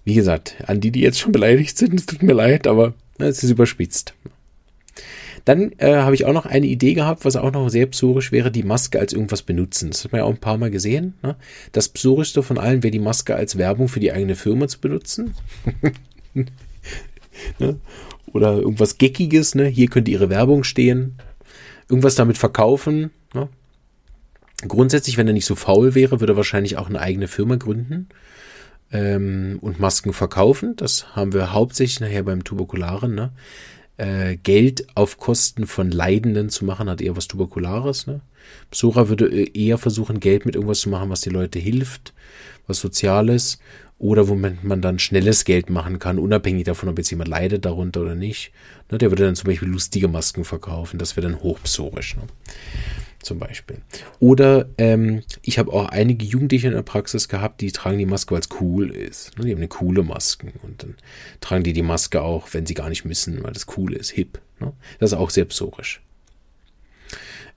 Wie 0.04 0.16
gesagt, 0.16 0.56
an 0.66 0.82
die, 0.82 0.92
die 0.92 1.02
jetzt 1.02 1.20
schon 1.20 1.32
beleidigt 1.32 1.78
sind, 1.78 1.94
es 1.94 2.06
tut 2.06 2.24
mir 2.24 2.34
leid, 2.34 2.68
aber 2.68 2.94
ne, 3.18 3.28
es 3.28 3.44
ist 3.44 3.52
überspitzt. 3.52 4.14
Dann 5.50 5.72
äh, 5.80 5.96
habe 5.96 6.14
ich 6.14 6.26
auch 6.26 6.34
noch 6.34 6.46
eine 6.46 6.68
Idee 6.68 6.94
gehabt, 6.94 7.26
was 7.26 7.36
auch 7.36 7.52
noch 7.52 7.70
sehr 7.70 7.88
psorisch 7.88 8.32
wäre, 8.32 8.52
die 8.52 8.62
Maske 8.62 9.00
als 9.00 9.14
irgendwas 9.14 9.42
benutzen. 9.42 9.90
Das 9.90 10.04
hat 10.04 10.12
man 10.12 10.20
ja 10.20 10.26
auch 10.26 10.30
ein 10.30 10.38
paar 10.38 10.60
Mal 10.60 10.70
gesehen. 10.70 11.16
Ne? 11.24 11.38
Das 11.72 11.90
psorischste 11.90 12.44
von 12.44 12.60
allen 12.60 12.84
wäre 12.84 12.92
die 12.92 13.00
Maske 13.00 13.36
als 13.36 13.58
Werbung 13.58 13.88
für 13.88 14.00
die 14.00 14.12
eigene 14.12 14.36
Firma 14.36 14.68
zu 14.68 14.80
benutzen. 14.80 15.34
ne? 17.58 17.78
Oder 18.32 18.58
irgendwas 18.58 19.00
Geckiges, 19.00 19.56
ne? 19.56 19.66
Hier 19.66 19.88
könnte 19.90 20.12
ihre 20.12 20.30
Werbung 20.30 20.64
stehen. 20.64 21.16
Irgendwas 21.90 22.14
damit 22.14 22.38
verkaufen. 22.38 23.10
Ne? 23.34 23.50
Grundsätzlich, 24.68 25.18
wenn 25.18 25.26
er 25.26 25.34
nicht 25.34 25.48
so 25.48 25.56
faul 25.56 25.96
wäre, 25.96 26.20
würde 26.20 26.34
er 26.34 26.38
wahrscheinlich 26.38 26.78
auch 26.78 26.90
eine 26.90 27.00
eigene 27.00 27.28
Firma 27.28 27.56
gründen. 27.56 28.10
ähm, 28.92 29.58
und 29.62 29.80
Masken 29.80 30.14
verkaufen. 30.14 30.76
Das 30.76 31.16
haben 31.16 31.34
wir 31.34 31.54
hauptsächlich 31.54 32.02
nachher 32.02 32.22
beim 32.22 32.44
Tuberkularen. 32.44 33.16
Ne? 33.16 33.32
Äh, 34.00 34.38
Geld 34.38 34.88
auf 34.96 35.18
Kosten 35.18 35.68
von 35.68 35.92
Leidenden 35.92 36.50
zu 36.50 36.64
machen, 36.64 36.90
hat 36.90 37.02
eher 37.02 37.18
was 37.18 37.28
Tuberkulares. 37.28 38.08
Ne? 38.08 38.22
Psora 38.72 39.10
würde 39.10 39.28
äh, 39.28 39.52
eher 39.54 39.78
versuchen, 39.78 40.22
Geld 40.22 40.46
mit 40.46 40.56
irgendwas 40.56 40.80
zu 40.80 40.90
machen, 40.90 41.10
was 41.10 41.20
die 41.20 41.30
Leute 41.30 41.60
hilft, 41.60 42.14
was 42.66 42.80
Soziales 42.80 43.60
oder 43.98 44.30
womit 44.30 44.64
man 44.64 44.82
dann 44.82 45.00
schnelles 45.00 45.44
Geld 45.44 45.70
machen 45.70 46.00
kann, 46.00 46.18
unabhängig 46.18 46.64
davon, 46.64 46.88
ob 46.88 46.98
jetzt 46.98 47.10
jemand 47.10 47.28
leidet 47.28 47.66
darunter 47.66 48.00
oder 48.00 48.16
nicht. 48.16 48.54
Ne, 48.90 48.98
der 48.98 49.12
würde 49.12 49.26
dann 49.26 49.36
zum 49.36 49.48
Beispiel 49.48 49.68
lustige 49.68 50.08
Masken 50.08 50.46
verkaufen, 50.46 50.98
das 50.98 51.18
wäre 51.18 51.28
dann 51.28 51.42
hochpsorisch. 51.42 52.16
Ne? 52.16 52.24
Zum 53.22 53.38
Beispiel. 53.38 53.80
Oder 54.20 54.70
ähm, 54.78 55.24
ich 55.42 55.60
habe 55.60 55.74
auch 55.74 55.90
einige 55.90 56.26
Jugendliche 56.26 56.68
in 56.68 56.74
der 56.74 56.84
Praxis 56.84 57.28
gehabt, 57.28 57.60
die 57.60 57.72
tragen 57.72 57.98
die 57.98 58.06
Maske, 58.06 58.34
weil 58.34 58.42
es 58.42 58.50
cool 58.62 58.92
ist. 58.92 59.38
Ne? 59.38 59.46
Die 59.46 59.52
haben 59.52 59.58
eine 59.58 59.68
coole 59.68 60.04
Masken 60.04 60.54
und 60.64 60.84
dann 60.84 60.96
tragen 61.42 61.64
die 61.64 61.74
die 61.74 61.82
Maske 61.82 62.22
auch, 62.22 62.48
wenn 62.54 62.66
sie 62.66 62.76
gar 62.76 62.88
nicht 62.88 63.04
müssen, 63.04 63.44
weil 63.44 63.52
das 63.52 63.68
cool 63.78 63.94
ist, 63.94 64.12
hip. 64.12 64.40
Ne? 64.60 64.72
Das 65.00 65.12
ist 65.12 65.18
auch 65.18 65.32
sehr 65.32 65.46
psorisch. 65.46 66.02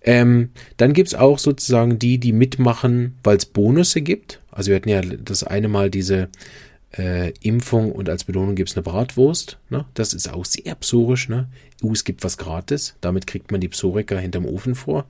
Ähm, 0.05 0.51
dann 0.79 0.94
gibt's 0.94 1.14
auch 1.14 1.38
sozusagen 1.38 1.98
die, 1.98 2.18
die 2.18 2.33
mitmachen, 2.33 3.16
weil 3.22 3.37
es 3.37 3.46
Bonusse 3.46 4.03
gibt. 4.03 4.40
Also 4.51 4.70
wir 4.70 4.77
hatten 4.77 4.88
ja 4.88 5.01
das 5.01 5.44
eine 5.44 5.68
Mal 5.68 5.90
diese 5.90 6.29
äh, 6.98 7.33
Impfung 7.40 7.92
und 7.92 8.09
als 8.09 8.25
Belohnung 8.25 8.55
gibt's 8.55 8.77
eine 8.77 8.83
Bratwurst. 8.83 9.59
Ne? 9.70 9.85
Das 9.94 10.12
ist 10.12 10.33
auch 10.33 10.44
sehr 10.44 10.75
psorisch. 10.75 11.29
Ne? 11.29 11.48
Uh, 11.83 11.92
es 11.92 12.05
gibt 12.05 12.25
was 12.25 12.37
gratis. 12.37 12.96
Damit 13.01 13.27
kriegt 13.27 13.51
man 13.51 13.61
die 13.61 13.68
Psoriker 13.68 14.18
hinterm 14.18 14.44
Ofen 14.44 14.75
vor. 14.75 15.07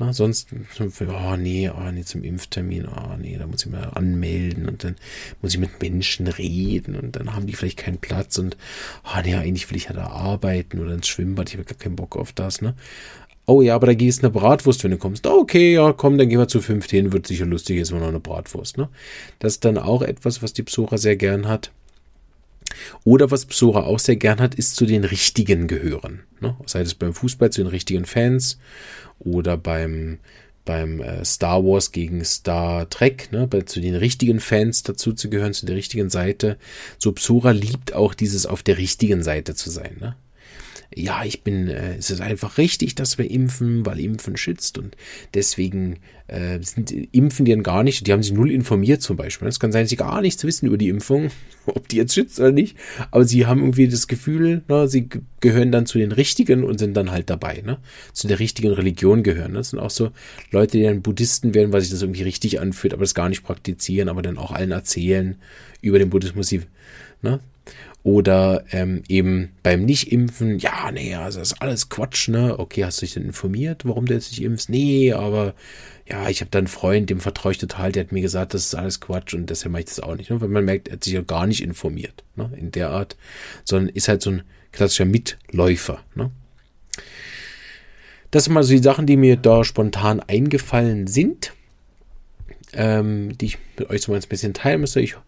Na, 0.00 0.12
sonst, 0.12 0.48
oh 0.52 1.36
nee, 1.36 1.68
oh 1.68 1.90
nee, 1.90 2.04
zum 2.04 2.22
Impftermin, 2.22 2.86
oh 2.86 3.16
nee, 3.18 3.36
da 3.36 3.48
muss 3.48 3.64
ich 3.64 3.72
mal 3.72 3.90
anmelden 3.94 4.68
und 4.68 4.84
dann 4.84 4.94
muss 5.42 5.54
ich 5.54 5.58
mit 5.58 5.82
Menschen 5.82 6.28
reden 6.28 6.94
und 6.94 7.16
dann 7.16 7.34
haben 7.34 7.48
die 7.48 7.54
vielleicht 7.54 7.78
keinen 7.78 7.98
Platz 7.98 8.38
und, 8.38 8.56
oh 9.04 9.20
nee, 9.24 9.34
eigentlich 9.34 9.68
will 9.68 9.76
ich 9.76 9.86
ja 9.86 9.94
da 9.94 10.06
arbeiten 10.06 10.78
oder 10.78 10.94
ins 10.94 11.08
Schwimmbad, 11.08 11.48
ich 11.48 11.54
habe 11.54 11.64
gar 11.64 11.76
keinen 11.76 11.96
Bock 11.96 12.16
auf 12.16 12.32
das, 12.32 12.62
ne? 12.62 12.74
Oh 13.50 13.62
ja, 13.62 13.74
aber 13.74 13.86
da 13.86 13.94
gehst 13.94 14.22
eine 14.22 14.30
Bratwurst, 14.30 14.84
wenn 14.84 14.90
du 14.90 14.98
kommst. 14.98 15.26
Okay, 15.26 15.72
ja, 15.72 15.94
komm, 15.94 16.18
dann 16.18 16.28
gehen 16.28 16.38
wir 16.38 16.48
zu 16.48 16.60
fünf 16.60 16.88
hin, 16.90 17.12
wird 17.12 17.26
sicher 17.26 17.46
lustig, 17.46 17.78
ist 17.78 17.92
wir 17.92 17.98
noch 17.98 18.08
eine 18.08 18.20
Bratwurst. 18.20 18.76
Ne? 18.76 18.90
Das 19.38 19.54
ist 19.54 19.64
dann 19.64 19.78
auch 19.78 20.02
etwas, 20.02 20.42
was 20.42 20.52
die 20.52 20.64
Psora 20.64 20.98
sehr 20.98 21.16
gern 21.16 21.48
hat. 21.48 21.72
Oder 23.04 23.30
was 23.30 23.46
Psora 23.46 23.84
auch 23.84 24.00
sehr 24.00 24.16
gern 24.16 24.38
hat, 24.38 24.54
ist 24.54 24.76
zu 24.76 24.84
den 24.84 25.02
Richtigen 25.04 25.66
gehören. 25.66 26.20
Ne? 26.40 26.56
Sei 26.66 26.82
es 26.82 26.94
beim 26.94 27.14
Fußball 27.14 27.50
zu 27.50 27.62
den 27.62 27.68
richtigen 27.68 28.04
Fans 28.04 28.58
oder 29.18 29.56
beim, 29.56 30.18
beim 30.64 31.00
äh, 31.00 31.24
Star 31.24 31.64
Wars 31.64 31.92
gegen 31.92 32.24
Star 32.24 32.88
Trek, 32.90 33.30
ne? 33.32 33.48
Zu 33.64 33.80
den 33.80 33.94
richtigen 33.94 34.40
Fans 34.40 34.82
dazu 34.82 35.12
zu 35.12 35.30
gehören, 35.30 35.54
zu 35.54 35.66
der 35.66 35.76
richtigen 35.76 36.10
Seite. 36.10 36.58
So 36.98 37.12
Psora 37.12 37.50
liebt 37.50 37.94
auch 37.94 38.14
dieses 38.14 38.46
auf 38.46 38.62
der 38.62 38.78
richtigen 38.78 39.22
Seite 39.22 39.54
zu 39.54 39.70
sein. 39.70 39.96
Ne? 40.00 40.16
Ja, 40.94 41.22
ich 41.24 41.42
bin, 41.42 41.68
äh, 41.68 41.96
es 41.96 42.10
ist 42.10 42.20
einfach 42.20 42.56
richtig, 42.56 42.94
dass 42.94 43.18
wir 43.18 43.30
impfen, 43.30 43.84
weil 43.84 44.00
Impfen 44.00 44.36
schützt 44.36 44.78
und 44.78 44.96
deswegen 45.34 45.98
äh, 46.28 46.58
sind, 46.62 46.90
impfen 47.12 47.44
die 47.44 47.52
dann 47.52 47.62
gar 47.62 47.82
nicht, 47.82 48.06
die 48.06 48.12
haben 48.12 48.22
sich 48.22 48.32
null 48.32 48.50
informiert 48.50 49.02
zum 49.02 49.16
Beispiel. 49.16 49.48
Es 49.48 49.60
kann 49.60 49.70
sein, 49.70 49.82
dass 49.82 49.90
sie 49.90 49.96
gar 49.96 50.22
nichts 50.22 50.44
wissen 50.44 50.66
über 50.66 50.78
die 50.78 50.88
Impfung, 50.88 51.30
ob 51.66 51.88
die 51.88 51.96
jetzt 51.96 52.14
schützt 52.14 52.40
oder 52.40 52.52
nicht, 52.52 52.76
aber 53.10 53.24
sie 53.24 53.46
haben 53.46 53.60
irgendwie 53.60 53.88
das 53.88 54.08
Gefühl, 54.08 54.62
na, 54.66 54.86
sie 54.86 55.08
gehören 55.40 55.72
dann 55.72 55.84
zu 55.84 55.98
den 55.98 56.12
Richtigen 56.12 56.64
und 56.64 56.78
sind 56.78 56.96
dann 56.96 57.10
halt 57.10 57.28
dabei, 57.28 57.62
ne? 57.64 57.78
zu 58.14 58.26
der 58.26 58.38
richtigen 58.38 58.72
Religion 58.72 59.22
gehören. 59.22 59.54
Das 59.54 59.70
sind 59.70 59.78
auch 59.78 59.90
so 59.90 60.10
Leute, 60.50 60.78
die 60.78 60.84
dann 60.84 61.02
Buddhisten 61.02 61.52
werden, 61.52 61.72
weil 61.72 61.82
sich 61.82 61.90
das 61.90 62.02
irgendwie 62.02 62.22
richtig 62.22 62.60
anfühlt, 62.60 62.94
aber 62.94 63.02
das 63.02 63.14
gar 63.14 63.28
nicht 63.28 63.42
praktizieren, 63.42 64.08
aber 64.08 64.22
dann 64.22 64.38
auch 64.38 64.52
allen 64.52 64.72
erzählen 64.72 65.36
über 65.82 65.98
den 65.98 66.08
Buddhismus, 66.08 66.48
sie, 66.48 66.62
ne? 67.20 67.40
Oder 68.08 68.64
ähm, 68.70 69.02
eben 69.08 69.50
beim 69.62 69.84
Nicht-Impfen, 69.84 70.58
ja, 70.58 70.90
nee, 70.90 71.14
also 71.14 71.40
das 71.40 71.52
ist 71.52 71.60
alles 71.60 71.90
Quatsch, 71.90 72.28
ne? 72.28 72.58
Okay, 72.58 72.82
hast 72.86 73.02
du 73.02 73.04
dich 73.04 73.12
denn 73.12 73.26
informiert, 73.26 73.84
warum 73.84 74.06
du 74.06 74.14
jetzt 74.14 74.30
nicht 74.30 74.42
impfst? 74.42 74.70
Nee, 74.70 75.12
aber 75.12 75.52
ja, 76.08 76.26
ich 76.30 76.40
habe 76.40 76.50
da 76.50 76.56
einen 76.56 76.68
Freund, 76.68 77.10
dem 77.10 77.20
vertraue 77.20 77.52
ich 77.52 77.58
total, 77.58 77.92
der 77.92 78.04
hat 78.04 78.12
mir 78.12 78.22
gesagt, 78.22 78.54
das 78.54 78.64
ist 78.64 78.74
alles 78.74 79.00
Quatsch 79.00 79.34
und 79.34 79.50
deshalb 79.50 79.72
mache 79.72 79.80
ich 79.80 79.88
das 79.88 80.00
auch 80.00 80.16
nicht. 80.16 80.30
Ne? 80.30 80.40
Weil 80.40 80.48
man 80.48 80.64
merkt, 80.64 80.88
er 80.88 80.94
hat 80.94 81.04
sich 81.04 81.12
ja 81.12 81.20
gar 81.20 81.46
nicht 81.46 81.62
informiert, 81.62 82.24
ne? 82.34 82.50
In 82.56 82.70
der 82.70 82.88
Art, 82.88 83.18
sondern 83.64 83.94
ist 83.94 84.08
halt 84.08 84.22
so 84.22 84.30
ein 84.30 84.42
klassischer 84.72 85.04
Mitläufer, 85.04 86.00
ne? 86.14 86.30
Das 88.30 88.44
sind 88.44 88.54
mal 88.54 88.62
so 88.62 88.72
die 88.72 88.82
Sachen, 88.82 89.04
die 89.04 89.18
mir 89.18 89.36
da 89.36 89.64
spontan 89.64 90.20
eingefallen 90.20 91.08
sind, 91.08 91.52
ähm, 92.72 93.36
die 93.36 93.44
ich 93.44 93.58
mit 93.76 93.90
euch 93.90 94.00
so 94.00 94.14
ein 94.14 94.22
bisschen 94.26 94.54
teilen 94.54 94.80
müsste. 94.80 95.02
Ich 95.02 95.18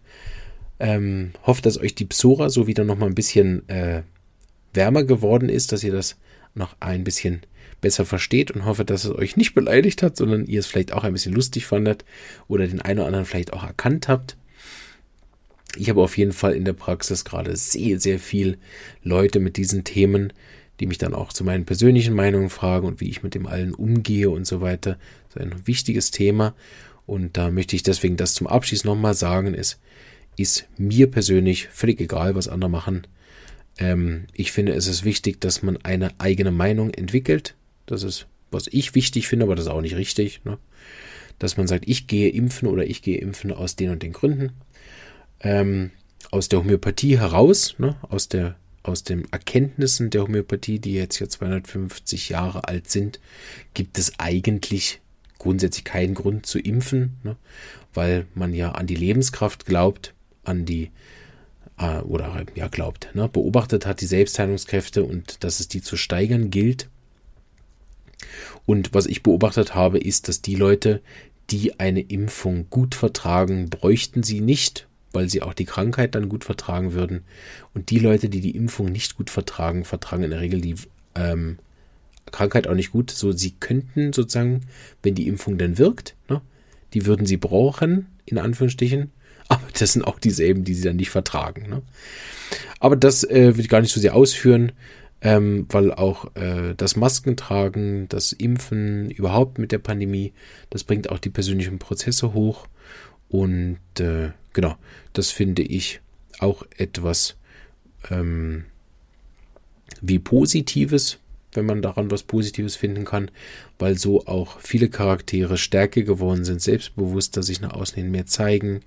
ähm, 0.81 1.31
hoffe, 1.43 1.61
dass 1.61 1.77
euch 1.77 1.93
die 1.93 2.05
Psora 2.05 2.49
so 2.49 2.65
wieder 2.65 2.83
noch 2.83 2.97
mal 2.97 3.05
ein 3.05 3.15
bisschen 3.15 3.67
äh, 3.69 4.01
wärmer 4.73 5.03
geworden 5.03 5.47
ist, 5.47 5.71
dass 5.71 5.83
ihr 5.83 5.91
das 5.91 6.17
noch 6.55 6.75
ein 6.79 7.03
bisschen 7.03 7.41
besser 7.81 8.03
versteht 8.03 8.49
und 8.51 8.65
hoffe, 8.65 8.83
dass 8.83 9.05
es 9.05 9.13
euch 9.13 9.37
nicht 9.37 9.53
beleidigt 9.53 10.01
hat, 10.01 10.17
sondern 10.17 10.47
ihr 10.47 10.59
es 10.59 10.65
vielleicht 10.65 10.91
auch 10.91 11.03
ein 11.03 11.13
bisschen 11.13 11.33
lustig 11.33 11.67
fandet 11.67 12.03
oder 12.47 12.67
den 12.67 12.81
einen 12.81 12.99
oder 12.99 13.07
anderen 13.07 13.25
vielleicht 13.25 13.53
auch 13.53 13.63
erkannt 13.63 14.07
habt. 14.07 14.37
Ich 15.77 15.89
habe 15.89 16.01
auf 16.01 16.17
jeden 16.17 16.33
Fall 16.33 16.53
in 16.53 16.65
der 16.65 16.73
Praxis 16.73 17.25
gerade 17.25 17.55
sehr, 17.55 17.99
sehr 17.99 18.19
viel 18.19 18.57
Leute 19.03 19.39
mit 19.39 19.57
diesen 19.57 19.83
Themen, 19.83 20.33
die 20.79 20.87
mich 20.87 20.97
dann 20.97 21.13
auch 21.13 21.31
zu 21.31 21.43
meinen 21.43 21.65
persönlichen 21.65 22.15
Meinungen 22.15 22.49
fragen 22.49 22.87
und 22.87 23.01
wie 23.01 23.09
ich 23.09 23.21
mit 23.21 23.35
dem 23.35 23.45
allen 23.45 23.75
umgehe 23.75 24.31
und 24.31 24.45
so 24.47 24.61
weiter. 24.61 24.97
Das 25.29 25.43
ist 25.45 25.51
ein 25.51 25.67
wichtiges 25.67 26.09
Thema. 26.09 26.55
Und 27.05 27.37
da 27.37 27.51
möchte 27.51 27.75
ich 27.75 27.83
deswegen 27.83 28.17
das 28.17 28.33
zum 28.33 28.47
Abschluss 28.47 28.83
nochmal 28.83 29.13
sagen, 29.13 29.53
ist, 29.53 29.79
ist 30.37 30.67
mir 30.77 31.09
persönlich 31.09 31.67
völlig 31.67 31.99
egal, 31.99 32.35
was 32.35 32.47
andere 32.47 32.69
machen. 32.69 33.07
Ähm, 33.77 34.25
ich 34.33 34.51
finde, 34.51 34.73
es 34.73 34.87
ist 34.87 35.03
wichtig, 35.03 35.41
dass 35.41 35.63
man 35.63 35.77
eine 35.77 36.11
eigene 36.19 36.51
Meinung 36.51 36.91
entwickelt. 36.91 37.55
Das 37.85 38.03
ist, 38.03 38.27
was 38.51 38.67
ich 38.67 38.95
wichtig 38.95 39.27
finde, 39.27 39.45
aber 39.45 39.55
das 39.55 39.65
ist 39.65 39.71
auch 39.71 39.81
nicht 39.81 39.95
richtig. 39.95 40.41
Ne? 40.43 40.57
Dass 41.39 41.57
man 41.57 41.67
sagt, 41.67 41.85
ich 41.87 42.07
gehe 42.07 42.29
impfen 42.29 42.67
oder 42.67 42.85
ich 42.85 43.01
gehe 43.01 43.17
impfen 43.17 43.51
aus 43.51 43.75
den 43.75 43.89
und 43.89 44.03
den 44.03 44.13
Gründen. 44.13 44.51
Ähm, 45.39 45.91
aus 46.29 46.49
der 46.49 46.59
Homöopathie 46.59 47.17
heraus, 47.17 47.75
ne? 47.79 47.95
aus, 48.01 48.29
der, 48.29 48.55
aus 48.83 49.03
den 49.03 49.25
Erkenntnissen 49.31 50.09
der 50.11 50.23
Homöopathie, 50.23 50.79
die 50.79 50.93
jetzt 50.93 51.17
hier 51.17 51.29
250 51.29 52.29
Jahre 52.29 52.67
alt 52.67 52.89
sind, 52.89 53.19
gibt 53.73 53.97
es 53.97 54.19
eigentlich 54.19 55.01
grundsätzlich 55.39 55.83
keinen 55.83 56.13
Grund 56.13 56.45
zu 56.45 56.59
impfen, 56.59 57.17
ne? 57.23 57.35
weil 57.95 58.27
man 58.35 58.53
ja 58.53 58.73
an 58.73 58.85
die 58.85 58.95
Lebenskraft 58.95 59.65
glaubt 59.65 60.13
an 60.43 60.65
die 60.65 60.91
äh, 61.77 61.99
oder 61.99 62.45
ja 62.55 62.67
glaubt, 62.67 63.09
ne, 63.13 63.27
beobachtet 63.27 63.85
hat 63.85 64.01
die 64.01 64.05
Selbstheilungskräfte 64.05 65.03
und 65.03 65.43
dass 65.43 65.59
es 65.59 65.67
die 65.67 65.81
zu 65.81 65.97
steigern 65.97 66.49
gilt. 66.49 66.89
Und 68.65 68.93
was 68.93 69.07
ich 69.07 69.23
beobachtet 69.23 69.75
habe, 69.75 69.97
ist, 69.97 70.27
dass 70.27 70.41
die 70.41 70.55
Leute, 70.55 71.01
die 71.49 71.79
eine 71.79 72.01
Impfung 72.01 72.67
gut 72.69 72.95
vertragen, 72.95 73.69
bräuchten 73.69 74.23
sie 74.23 74.41
nicht, 74.41 74.87
weil 75.11 75.29
sie 75.29 75.41
auch 75.41 75.53
die 75.53 75.65
Krankheit 75.65 76.15
dann 76.15 76.29
gut 76.29 76.43
vertragen 76.43 76.93
würden. 76.93 77.23
Und 77.73 77.89
die 77.89 77.99
Leute, 77.99 78.29
die 78.29 78.39
die 78.39 78.55
Impfung 78.55 78.91
nicht 78.91 79.17
gut 79.17 79.29
vertragen, 79.29 79.83
vertragen 79.83 80.23
in 80.23 80.29
der 80.29 80.39
Regel 80.39 80.61
die 80.61 80.75
ähm, 81.15 81.57
Krankheit 82.31 82.67
auch 82.67 82.75
nicht 82.75 82.91
gut. 82.91 83.11
So, 83.11 83.31
sie 83.31 83.51
könnten 83.59 84.13
sozusagen, 84.13 84.61
wenn 85.03 85.15
die 85.15 85.27
Impfung 85.27 85.57
dann 85.57 85.77
wirkt, 85.77 86.15
ne, 86.29 86.41
die 86.93 87.05
würden 87.05 87.25
sie 87.25 87.37
brauchen, 87.37 88.07
in 88.25 88.37
Anführungsstrichen, 88.37 89.11
aber 89.51 89.67
das 89.77 89.93
sind 89.93 90.03
auch 90.03 90.17
dieselben, 90.17 90.63
die 90.63 90.73
sie 90.73 90.83
dann 90.83 90.95
nicht 90.95 91.09
vertragen. 91.09 91.69
Ne? 91.69 91.81
Aber 92.79 92.95
das 92.95 93.25
äh, 93.25 93.55
will 93.55 93.65
ich 93.65 93.69
gar 93.69 93.81
nicht 93.81 93.93
so 93.93 93.99
sehr 93.99 94.15
ausführen, 94.15 94.71
ähm, 95.21 95.65
weil 95.69 95.91
auch 95.91 96.33
äh, 96.35 96.73
das 96.77 96.95
Maskentragen, 96.95 98.07
das 98.07 98.31
Impfen 98.31 99.11
überhaupt 99.11 99.57
mit 99.57 99.73
der 99.73 99.79
Pandemie, 99.79 100.31
das 100.69 100.85
bringt 100.85 101.09
auch 101.09 101.19
die 101.19 101.29
persönlichen 101.29 101.79
Prozesse 101.79 102.33
hoch. 102.33 102.67
Und 103.27 103.79
äh, 103.99 104.29
genau, 104.53 104.77
das 105.11 105.31
finde 105.31 105.63
ich 105.63 105.99
auch 106.39 106.63
etwas 106.77 107.35
ähm, 108.09 108.63
wie 110.01 110.17
Positives, 110.17 111.19
wenn 111.53 111.65
man 111.65 111.81
daran 111.81 112.11
was 112.11 112.23
Positives 112.23 112.75
finden 112.75 113.05
kann, 113.05 113.31
weil 113.79 113.97
so 113.97 114.25
auch 114.25 114.59
viele 114.59 114.89
Charaktere 114.89 115.57
stärker 115.57 116.03
geworden 116.03 116.45
sind, 116.45 116.61
selbstbewusster 116.61 117.43
sich 117.43 117.61
nach 117.61 117.73
außen 117.73 117.95
hin 117.95 118.11
mehr 118.11 118.25
zeigen, 118.25 118.81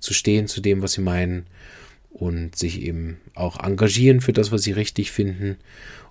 zu 0.00 0.14
stehen 0.14 0.46
zu 0.48 0.60
dem, 0.60 0.82
was 0.82 0.92
sie 0.92 1.00
meinen 1.00 1.46
und 2.10 2.56
sich 2.56 2.82
eben 2.82 3.18
auch 3.34 3.62
engagieren 3.62 4.20
für 4.20 4.32
das, 4.32 4.50
was 4.50 4.62
sie 4.62 4.72
richtig 4.72 5.12
finden. 5.12 5.56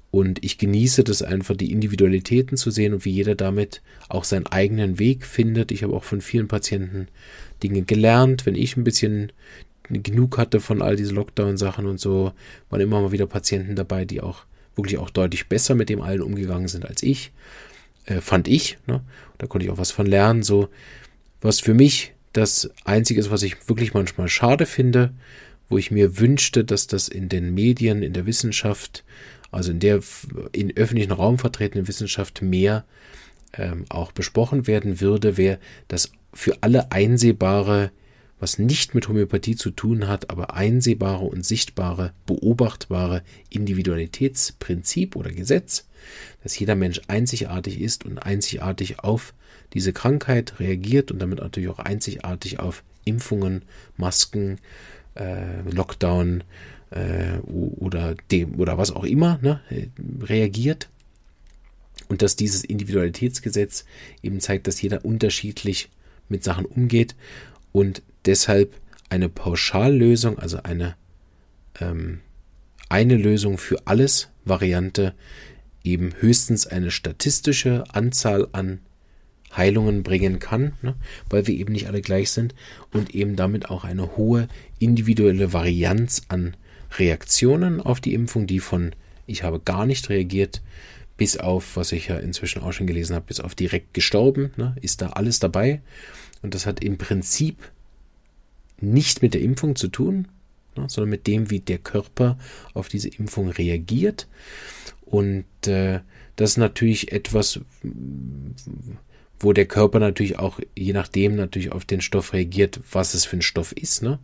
Und 0.10 0.44
ich 0.44 0.58
genieße 0.58 1.04
das 1.04 1.22
einfach, 1.22 1.56
die 1.56 1.72
Individualitäten 1.72 2.56
zu 2.58 2.72
sehen 2.72 2.94
und 2.94 3.04
wie 3.04 3.12
jeder 3.12 3.36
damit 3.36 3.82
auch 4.08 4.24
seinen 4.24 4.48
eigenen 4.48 5.00
Weg 5.00 5.26
findet. 5.26 5.72
Ich 5.72 5.84
habe 5.84 5.94
auch 5.94 6.06
von 6.06 6.22
vielen 6.22 6.48
Patienten 6.48 7.08
Dinge 7.62 7.82
gelernt. 7.82 8.46
Wenn 8.46 8.56
ich 8.56 8.78
ein 8.78 8.86
bisschen 8.86 9.34
genug 9.90 10.38
hatte 10.38 10.60
von 10.60 10.82
all 10.82 10.96
diesen 10.96 11.16
Lockdown-Sachen 11.16 11.86
und 11.86 12.00
so, 12.00 12.32
waren 12.70 12.82
immer 12.82 13.02
mal 13.02 13.12
wieder 13.12 13.28
Patienten 13.28 13.76
dabei, 13.76 14.06
die 14.06 14.22
auch 14.22 14.46
wirklich 14.78 14.98
auch 14.98 15.10
deutlich 15.10 15.48
besser 15.48 15.76
mit 15.76 15.90
dem 15.90 16.02
allen 16.02 16.22
umgegangen 16.22 16.68
sind 16.68 16.86
als 16.86 17.04
ich, 17.04 17.32
äh, 18.06 18.22
fand 18.22 18.48
ich. 18.48 18.78
Ne? 18.88 19.02
Da 19.38 19.48
konnte 19.48 19.66
ich 19.66 19.72
auch 19.72 19.78
was 19.78 19.92
von 19.92 20.06
lernen. 20.06 20.44
So, 20.44 20.70
was 21.42 21.60
für 21.60 21.74
mich 21.74 22.14
Das 22.34 22.70
Einzige 22.84 23.20
ist, 23.20 23.32
was 23.32 23.42
ich 23.42 23.68
wirklich 23.68 23.96
manchmal 23.96 24.30
schade 24.30 24.68
finde, 24.68 25.12
wo 25.70 25.78
ich 25.80 25.90
mir 25.90 26.20
wünschte, 26.20 26.64
dass 26.64 26.86
das 26.86 27.08
in 27.08 27.30
den 27.30 27.54
Medien, 27.56 28.04
in 28.04 28.14
der 28.14 28.28
Wissenschaft, 28.28 29.04
also 29.50 29.72
in 29.72 29.80
der 29.80 30.02
in 30.52 30.76
öffentlichen 30.78 31.12
Raum 31.12 31.40
vertretenen 31.40 31.88
Wissenschaft 31.88 32.44
mehr 32.44 32.86
ähm, 33.54 33.86
auch 33.90 34.12
besprochen 34.12 34.68
werden 34.68 35.02
würde, 35.02 35.36
wäre 35.36 35.58
das 35.88 36.12
für 36.32 36.58
alle 36.62 36.92
einsehbare, 36.92 37.92
was 38.40 38.60
nicht 38.60 38.94
mit 38.94 39.08
Homöopathie 39.08 39.56
zu 39.56 39.72
tun 39.72 40.08
hat, 40.08 40.30
aber 40.30 40.54
einsehbare 40.54 41.26
und 41.26 41.46
sichtbare, 41.46 42.14
beobachtbare 42.26 43.24
Individualitätsprinzip 43.50 45.16
oder 45.16 45.32
Gesetz, 45.32 45.88
dass 46.44 46.58
jeder 46.58 46.76
Mensch 46.76 47.02
einzigartig 47.08 47.82
ist 47.82 48.06
und 48.06 48.20
einzigartig 48.20 49.00
auf 49.00 49.34
diese 49.74 49.92
Krankheit 49.92 50.60
reagiert 50.60 51.12
und 51.12 51.20
damit 51.20 51.40
natürlich 51.40 51.70
auch 51.70 51.80
einzigartig 51.80 52.60
auf 52.60 52.84
Impfungen, 53.06 53.64
Masken, 53.96 54.60
äh, 55.16 55.62
Lockdown 55.70 56.44
äh, 56.92 57.38
oder 57.40 58.16
dem 58.32 58.60
oder 58.60 58.78
was 58.78 58.92
auch 58.92 59.04
immer 59.04 59.40
ne, 59.42 59.62
reagiert. 60.22 60.90
Und 62.08 62.22
dass 62.22 62.36
dieses 62.36 62.64
Individualitätsgesetz 62.64 63.84
eben 64.24 64.40
zeigt, 64.40 64.68
dass 64.68 64.82
jeder 64.82 65.04
unterschiedlich 65.04 65.90
mit 66.30 66.44
Sachen 66.44 66.66
umgeht 66.66 67.16
und 67.72 68.02
deshalb 68.28 68.76
eine 69.10 69.30
Pauschallösung, 69.30 70.38
also 70.38 70.62
eine, 70.64 70.96
ähm, 71.80 72.20
eine 72.90 73.16
Lösung 73.16 73.58
für 73.58 73.88
alles 73.88 74.30
Variante 74.46 75.14
eben 75.84 76.12
höchstens 76.20 76.68
eine 76.68 76.92
statistische 76.92 77.84
Anzahl 77.94 78.48
an 78.52 78.80
Heilungen 79.56 80.04
bringen 80.04 80.40
kann, 80.40 80.74
ne, 80.82 80.96
weil 81.30 81.48
wir 81.48 81.56
eben 81.56 81.72
nicht 81.72 81.88
alle 81.88 82.02
gleich 82.02 82.32
sind 82.32 82.54
und 82.92 83.16
eben 83.16 83.36
damit 83.36 83.70
auch 83.70 83.86
eine 83.86 84.18
hohe 84.18 84.48
individuelle 84.80 85.54
Varianz 85.54 86.24
an 86.28 86.56
Reaktionen 86.98 87.82
auf 87.82 88.02
die 88.02 88.14
Impfung, 88.14 88.46
die 88.48 88.60
von 88.60 88.92
ich 89.26 89.44
habe 89.44 89.60
gar 89.60 89.86
nicht 89.86 90.10
reagiert, 90.10 90.62
bis 91.18 91.38
auf, 91.38 91.76
was 91.76 91.92
ich 91.92 92.08
ja 92.08 92.18
inzwischen 92.18 92.62
auch 92.62 92.72
schon 92.72 92.88
gelesen 92.88 93.16
habe, 93.16 93.26
bis 93.26 93.40
auf 93.40 93.56
direkt 93.56 93.94
gestorben, 93.94 94.52
ne, 94.56 94.76
ist 94.82 95.02
da 95.02 95.10
alles 95.10 95.40
dabei. 95.40 95.82
Und 96.42 96.54
das 96.54 96.66
hat 96.66 96.84
im 96.84 96.98
Prinzip 96.98 97.58
nicht 98.80 99.22
mit 99.22 99.34
der 99.34 99.42
Impfung 99.42 99.76
zu 99.76 99.88
tun, 99.88 100.28
ne, 100.76 100.86
sondern 100.88 101.10
mit 101.10 101.28
dem, 101.28 101.50
wie 101.50 101.60
der 101.60 101.78
Körper 101.78 102.38
auf 102.74 102.90
diese 102.90 103.10
Impfung 103.10 103.50
reagiert. 103.50 104.28
Und 105.06 105.46
äh, 105.66 106.02
das 106.36 106.52
ist 106.52 106.58
natürlich 106.58 107.12
etwas, 107.12 107.60
wo 109.40 109.54
der 109.54 109.66
Körper 109.66 110.00
natürlich 110.00 110.40
auch, 110.40 110.60
je 110.78 110.94
nachdem, 110.94 111.36
natürlich 111.36 111.72
auf 111.72 111.86
den 111.86 112.02
Stoff 112.02 112.34
reagiert, 112.34 112.80
was 112.92 113.14
es 113.14 113.26
für 113.26 113.38
ein 113.38 113.42
Stoff 113.42 113.72
ist. 113.72 114.04
Ne? 114.04 114.20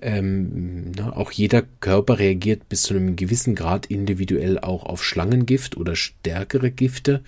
Ähm, 0.00 0.90
ne, 0.92 1.16
auch 1.16 1.32
jeder 1.32 1.62
Körper 1.80 2.18
reagiert 2.18 2.68
bis 2.68 2.82
zu 2.82 2.94
einem 2.94 3.16
gewissen 3.16 3.54
Grad 3.54 3.86
individuell 3.86 4.58
auch 4.58 4.84
auf 4.84 5.04
Schlangengift 5.04 5.76
oder 5.76 5.96
stärkere 5.96 6.70
Gifte. 6.70 7.22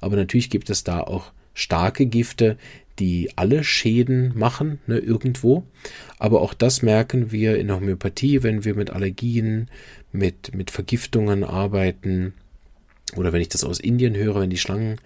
Aber 0.00 0.16
natürlich 0.16 0.50
gibt 0.50 0.70
es 0.70 0.84
da 0.84 1.00
auch 1.00 1.32
starke 1.54 2.06
Gifte, 2.06 2.56
die 2.98 3.30
alle 3.36 3.64
Schäden 3.64 4.32
machen, 4.36 4.78
ne, 4.86 4.98
irgendwo. 4.98 5.64
Aber 6.18 6.40
auch 6.40 6.54
das 6.54 6.82
merken 6.82 7.32
wir 7.32 7.58
in 7.58 7.68
der 7.68 7.76
Homöopathie, 7.76 8.42
wenn 8.42 8.64
wir 8.64 8.74
mit 8.74 8.90
Allergien, 8.90 9.68
mit, 10.12 10.54
mit 10.54 10.70
Vergiftungen 10.70 11.44
arbeiten. 11.44 12.34
Oder 13.16 13.32
wenn 13.32 13.40
ich 13.40 13.48
das 13.48 13.64
aus 13.64 13.80
Indien 13.80 14.14
höre, 14.14 14.40
wenn 14.40 14.50
die 14.50 14.58
Schlangen 14.58 14.98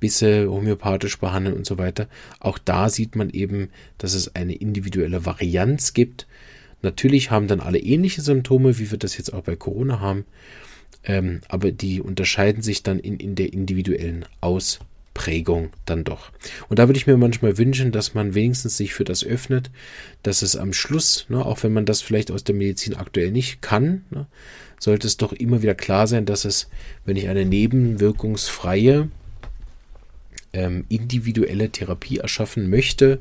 Bisse 0.00 0.50
homöopathisch 0.50 1.18
behandeln 1.18 1.54
und 1.54 1.66
so 1.66 1.78
weiter. 1.78 2.08
Auch 2.40 2.58
da 2.58 2.88
sieht 2.88 3.14
man 3.14 3.30
eben, 3.30 3.68
dass 3.98 4.14
es 4.14 4.34
eine 4.34 4.54
individuelle 4.54 5.26
Varianz 5.26 5.92
gibt. 5.92 6.26
Natürlich 6.82 7.30
haben 7.30 7.46
dann 7.46 7.60
alle 7.60 7.78
ähnliche 7.78 8.22
Symptome, 8.22 8.78
wie 8.78 8.90
wir 8.90 8.98
das 8.98 9.18
jetzt 9.18 9.32
auch 9.32 9.42
bei 9.42 9.54
Corona 9.54 10.00
haben, 10.00 10.24
ähm, 11.04 11.42
aber 11.48 11.70
die 11.70 12.00
unterscheiden 12.00 12.62
sich 12.62 12.82
dann 12.82 12.98
in, 12.98 13.18
in 13.18 13.34
der 13.34 13.52
individuellen 13.52 14.24
Ausprägung 15.20 15.70
dann 15.86 16.04
doch. 16.04 16.30
Und 16.68 16.78
da 16.78 16.88
würde 16.88 16.98
ich 16.98 17.06
mir 17.06 17.16
manchmal 17.16 17.58
wünschen, 17.58 17.92
dass 17.92 18.14
man 18.14 18.34
wenigstens 18.34 18.76
sich 18.76 18.94
für 18.94 19.04
das 19.04 19.24
öffnet, 19.24 19.70
dass 20.22 20.42
es 20.42 20.56
am 20.56 20.72
Schluss, 20.72 21.26
ne, 21.28 21.44
auch 21.44 21.62
wenn 21.62 21.72
man 21.72 21.84
das 21.84 22.00
vielleicht 22.00 22.30
aus 22.30 22.44
der 22.44 22.54
Medizin 22.54 22.94
aktuell 22.94 23.30
nicht 23.30 23.60
kann, 23.60 24.04
ne, 24.10 24.26
sollte 24.78 25.06
es 25.06 25.16
doch 25.16 25.32
immer 25.32 25.62
wieder 25.62 25.74
klar 25.74 26.06
sein, 26.06 26.24
dass 26.24 26.44
es, 26.44 26.68
wenn 27.04 27.16
ich 27.16 27.28
eine 27.28 27.44
nebenwirkungsfreie 27.44 29.08
ähm, 30.52 30.84
individuelle 30.88 31.70
Therapie 31.70 32.18
erschaffen 32.18 32.70
möchte 32.70 33.20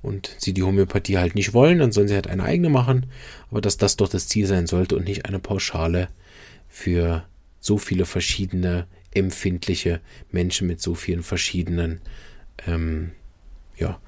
und 0.00 0.34
sie 0.38 0.52
die 0.52 0.62
Homöopathie 0.62 1.18
halt 1.18 1.34
nicht 1.34 1.54
wollen, 1.54 1.78
dann 1.78 1.92
sollen 1.92 2.08
sie 2.08 2.14
halt 2.14 2.28
eine 2.28 2.44
eigene 2.44 2.68
machen, 2.68 3.06
aber 3.50 3.60
dass 3.60 3.78
das 3.78 3.96
doch 3.96 4.08
das 4.08 4.28
Ziel 4.28 4.46
sein 4.46 4.66
sollte 4.66 4.96
und 4.96 5.06
nicht 5.06 5.26
eine 5.26 5.38
Pauschale 5.40 6.08
für 6.68 7.24
so 7.58 7.78
viele 7.78 8.06
verschiedene 8.06 8.86
empfindliche 9.14 10.00
Menschen 10.30 10.66
mit 10.66 10.80
so 10.80 10.94
vielen 10.94 11.22
verschiedenen 11.22 12.00
ähm, 12.66 13.12
ja, 13.76 14.00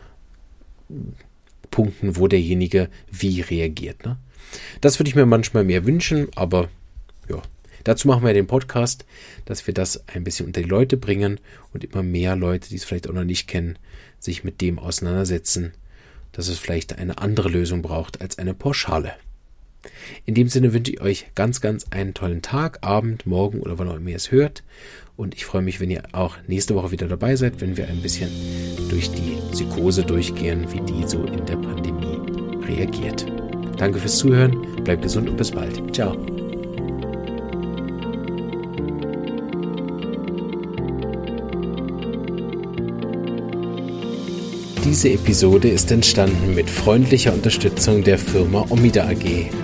Punkten, 1.71 2.17
wo 2.17 2.29
derjenige 2.29 2.89
wie 3.11 3.41
reagiert. 3.41 4.05
Ne? 4.05 4.19
Das 4.81 4.99
würde 4.99 5.09
ich 5.09 5.15
mir 5.15 5.27
manchmal 5.27 5.65
mehr 5.65 5.85
wünschen, 5.85 6.29
aber 6.35 6.69
ja, 7.29 7.43
Dazu 7.85 8.09
machen 8.09 8.25
wir 8.25 8.33
den 8.33 8.47
Podcast, 8.47 9.05
dass 9.45 9.67
wir 9.67 9.75
das 9.75 10.09
ein 10.09 10.25
bisschen 10.25 10.47
unter 10.47 10.63
die 10.63 10.69
Leute 10.69 10.97
bringen 10.97 11.39
und 11.75 11.85
immer 11.85 12.03
mehr 12.03 12.35
Leute, 12.35 12.71
die 12.71 12.77
es 12.77 12.85
vielleicht 12.85 13.09
auch 13.09 13.13
noch 13.13 13.25
nicht 13.25 13.47
kennen, 13.47 13.79
sich 14.19 14.43
mit 14.43 14.63
dem 14.63 14.79
auseinandersetzen, 14.79 15.75
dass 16.33 16.49
es 16.49 16.59
vielleicht 16.59 16.99
eine 16.99 17.19
andere 17.19 17.51
Lösung 17.51 17.83
braucht 17.83 18.23
als 18.23 18.39
eine 18.39 18.55
Pauschale. 18.55 19.13
In 20.27 20.35
dem 20.35 20.49
Sinne 20.49 20.73
wünsche 20.73 20.93
ich 20.93 21.01
euch 21.01 21.27
ganz, 21.35 21.61
ganz 21.61 21.87
einen 21.91 22.15
tollen 22.15 22.43
Tag, 22.43 22.79
Abend, 22.83 23.27
Morgen 23.27 23.61
oder 23.61 23.79
wann 23.79 23.89
auch 23.89 23.97
immer 23.97 24.11
ihr 24.11 24.17
es 24.17 24.31
hört. 24.31 24.63
Und 25.17 25.35
ich 25.35 25.45
freue 25.45 25.63
mich, 25.63 25.81
wenn 25.81 25.91
ihr 25.91 26.03
auch 26.13 26.37
nächste 26.49 26.75
Woche 26.75 26.91
wieder 26.91 27.07
dabei 27.07 27.37
seid, 27.37 27.61
wenn 27.61 27.77
wir 27.77 27.87
ein 27.89 28.03
bisschen 28.03 28.31
durch 28.89 29.11
die 29.11 29.39
Psychose 29.53 30.03
durchgehen, 30.03 30.67
wie 30.73 30.81
die 30.81 31.07
so 31.07 31.25
in 31.25 31.47
der 31.47 31.57
Pandemie 31.57 32.19
reagiert. 32.67 33.27
Danke 33.77 33.99
fürs 33.99 34.19
Zuhören, 34.19 34.57
bleibt 34.83 35.03
gesund 35.03 35.29
und 35.29 35.37
bis 35.37 35.51
bald. 35.51 35.95
Ciao. 35.95 36.17
Diese 44.85 45.11
Episode 45.11 45.69
ist 45.69 45.91
entstanden 45.91 46.55
mit 46.55 46.69
freundlicher 46.69 47.33
Unterstützung 47.33 48.05
der 48.05 48.19
Firma 48.19 48.67
Omida 48.69 49.09
AG. 49.09 49.64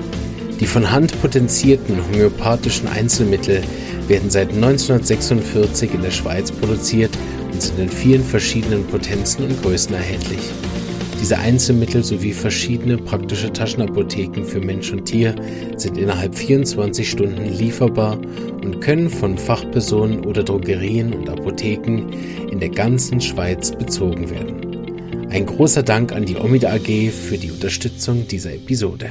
Die 0.61 0.67
von 0.67 0.91
Hand 0.91 1.19
potenzierten 1.23 1.97
homöopathischen 2.07 2.87
Einzelmittel 2.87 3.63
werden 4.09 4.29
seit 4.29 4.51
1946 4.51 5.95
in 5.95 6.03
der 6.03 6.11
Schweiz 6.11 6.53
produziert 6.53 7.17
und 7.51 7.63
sind 7.63 7.79
in 7.79 7.89
vielen 7.89 8.23
verschiedenen 8.23 8.87
Potenzen 8.87 9.45
und 9.45 9.63
Größen 9.63 9.95
erhältlich. 9.95 10.41
Diese 11.19 11.39
Einzelmittel 11.39 12.03
sowie 12.05 12.33
verschiedene 12.33 12.97
praktische 12.97 13.53
Taschenapotheken 13.53 14.45
für 14.45 14.61
Mensch 14.61 14.91
und 14.93 15.05
Tier 15.05 15.35
sind 15.77 15.97
innerhalb 15.97 16.35
24 16.35 17.09
Stunden 17.09 17.47
lieferbar 17.47 18.19
und 18.63 18.81
können 18.81 19.09
von 19.09 19.39
Fachpersonen 19.39 20.25
oder 20.27 20.43
Drogerien 20.43 21.13
und 21.13 21.29
Apotheken 21.29 22.11
in 22.51 22.61
der 22.61 22.71
ganzen 22.71 23.21
Schweiz 23.21 23.71
bezogen 23.71 24.31
werden. 24.31 25.29
Ein 25.31 25.47
großer 25.47 25.83
Dank 25.83 26.13
an 26.13 26.25
die 26.25 26.37
Omida 26.37 26.71
AG 26.71 27.11
für 27.11 27.39
die 27.39 27.51
Unterstützung 27.51 28.27
dieser 28.27 28.55
Episode. 28.55 29.11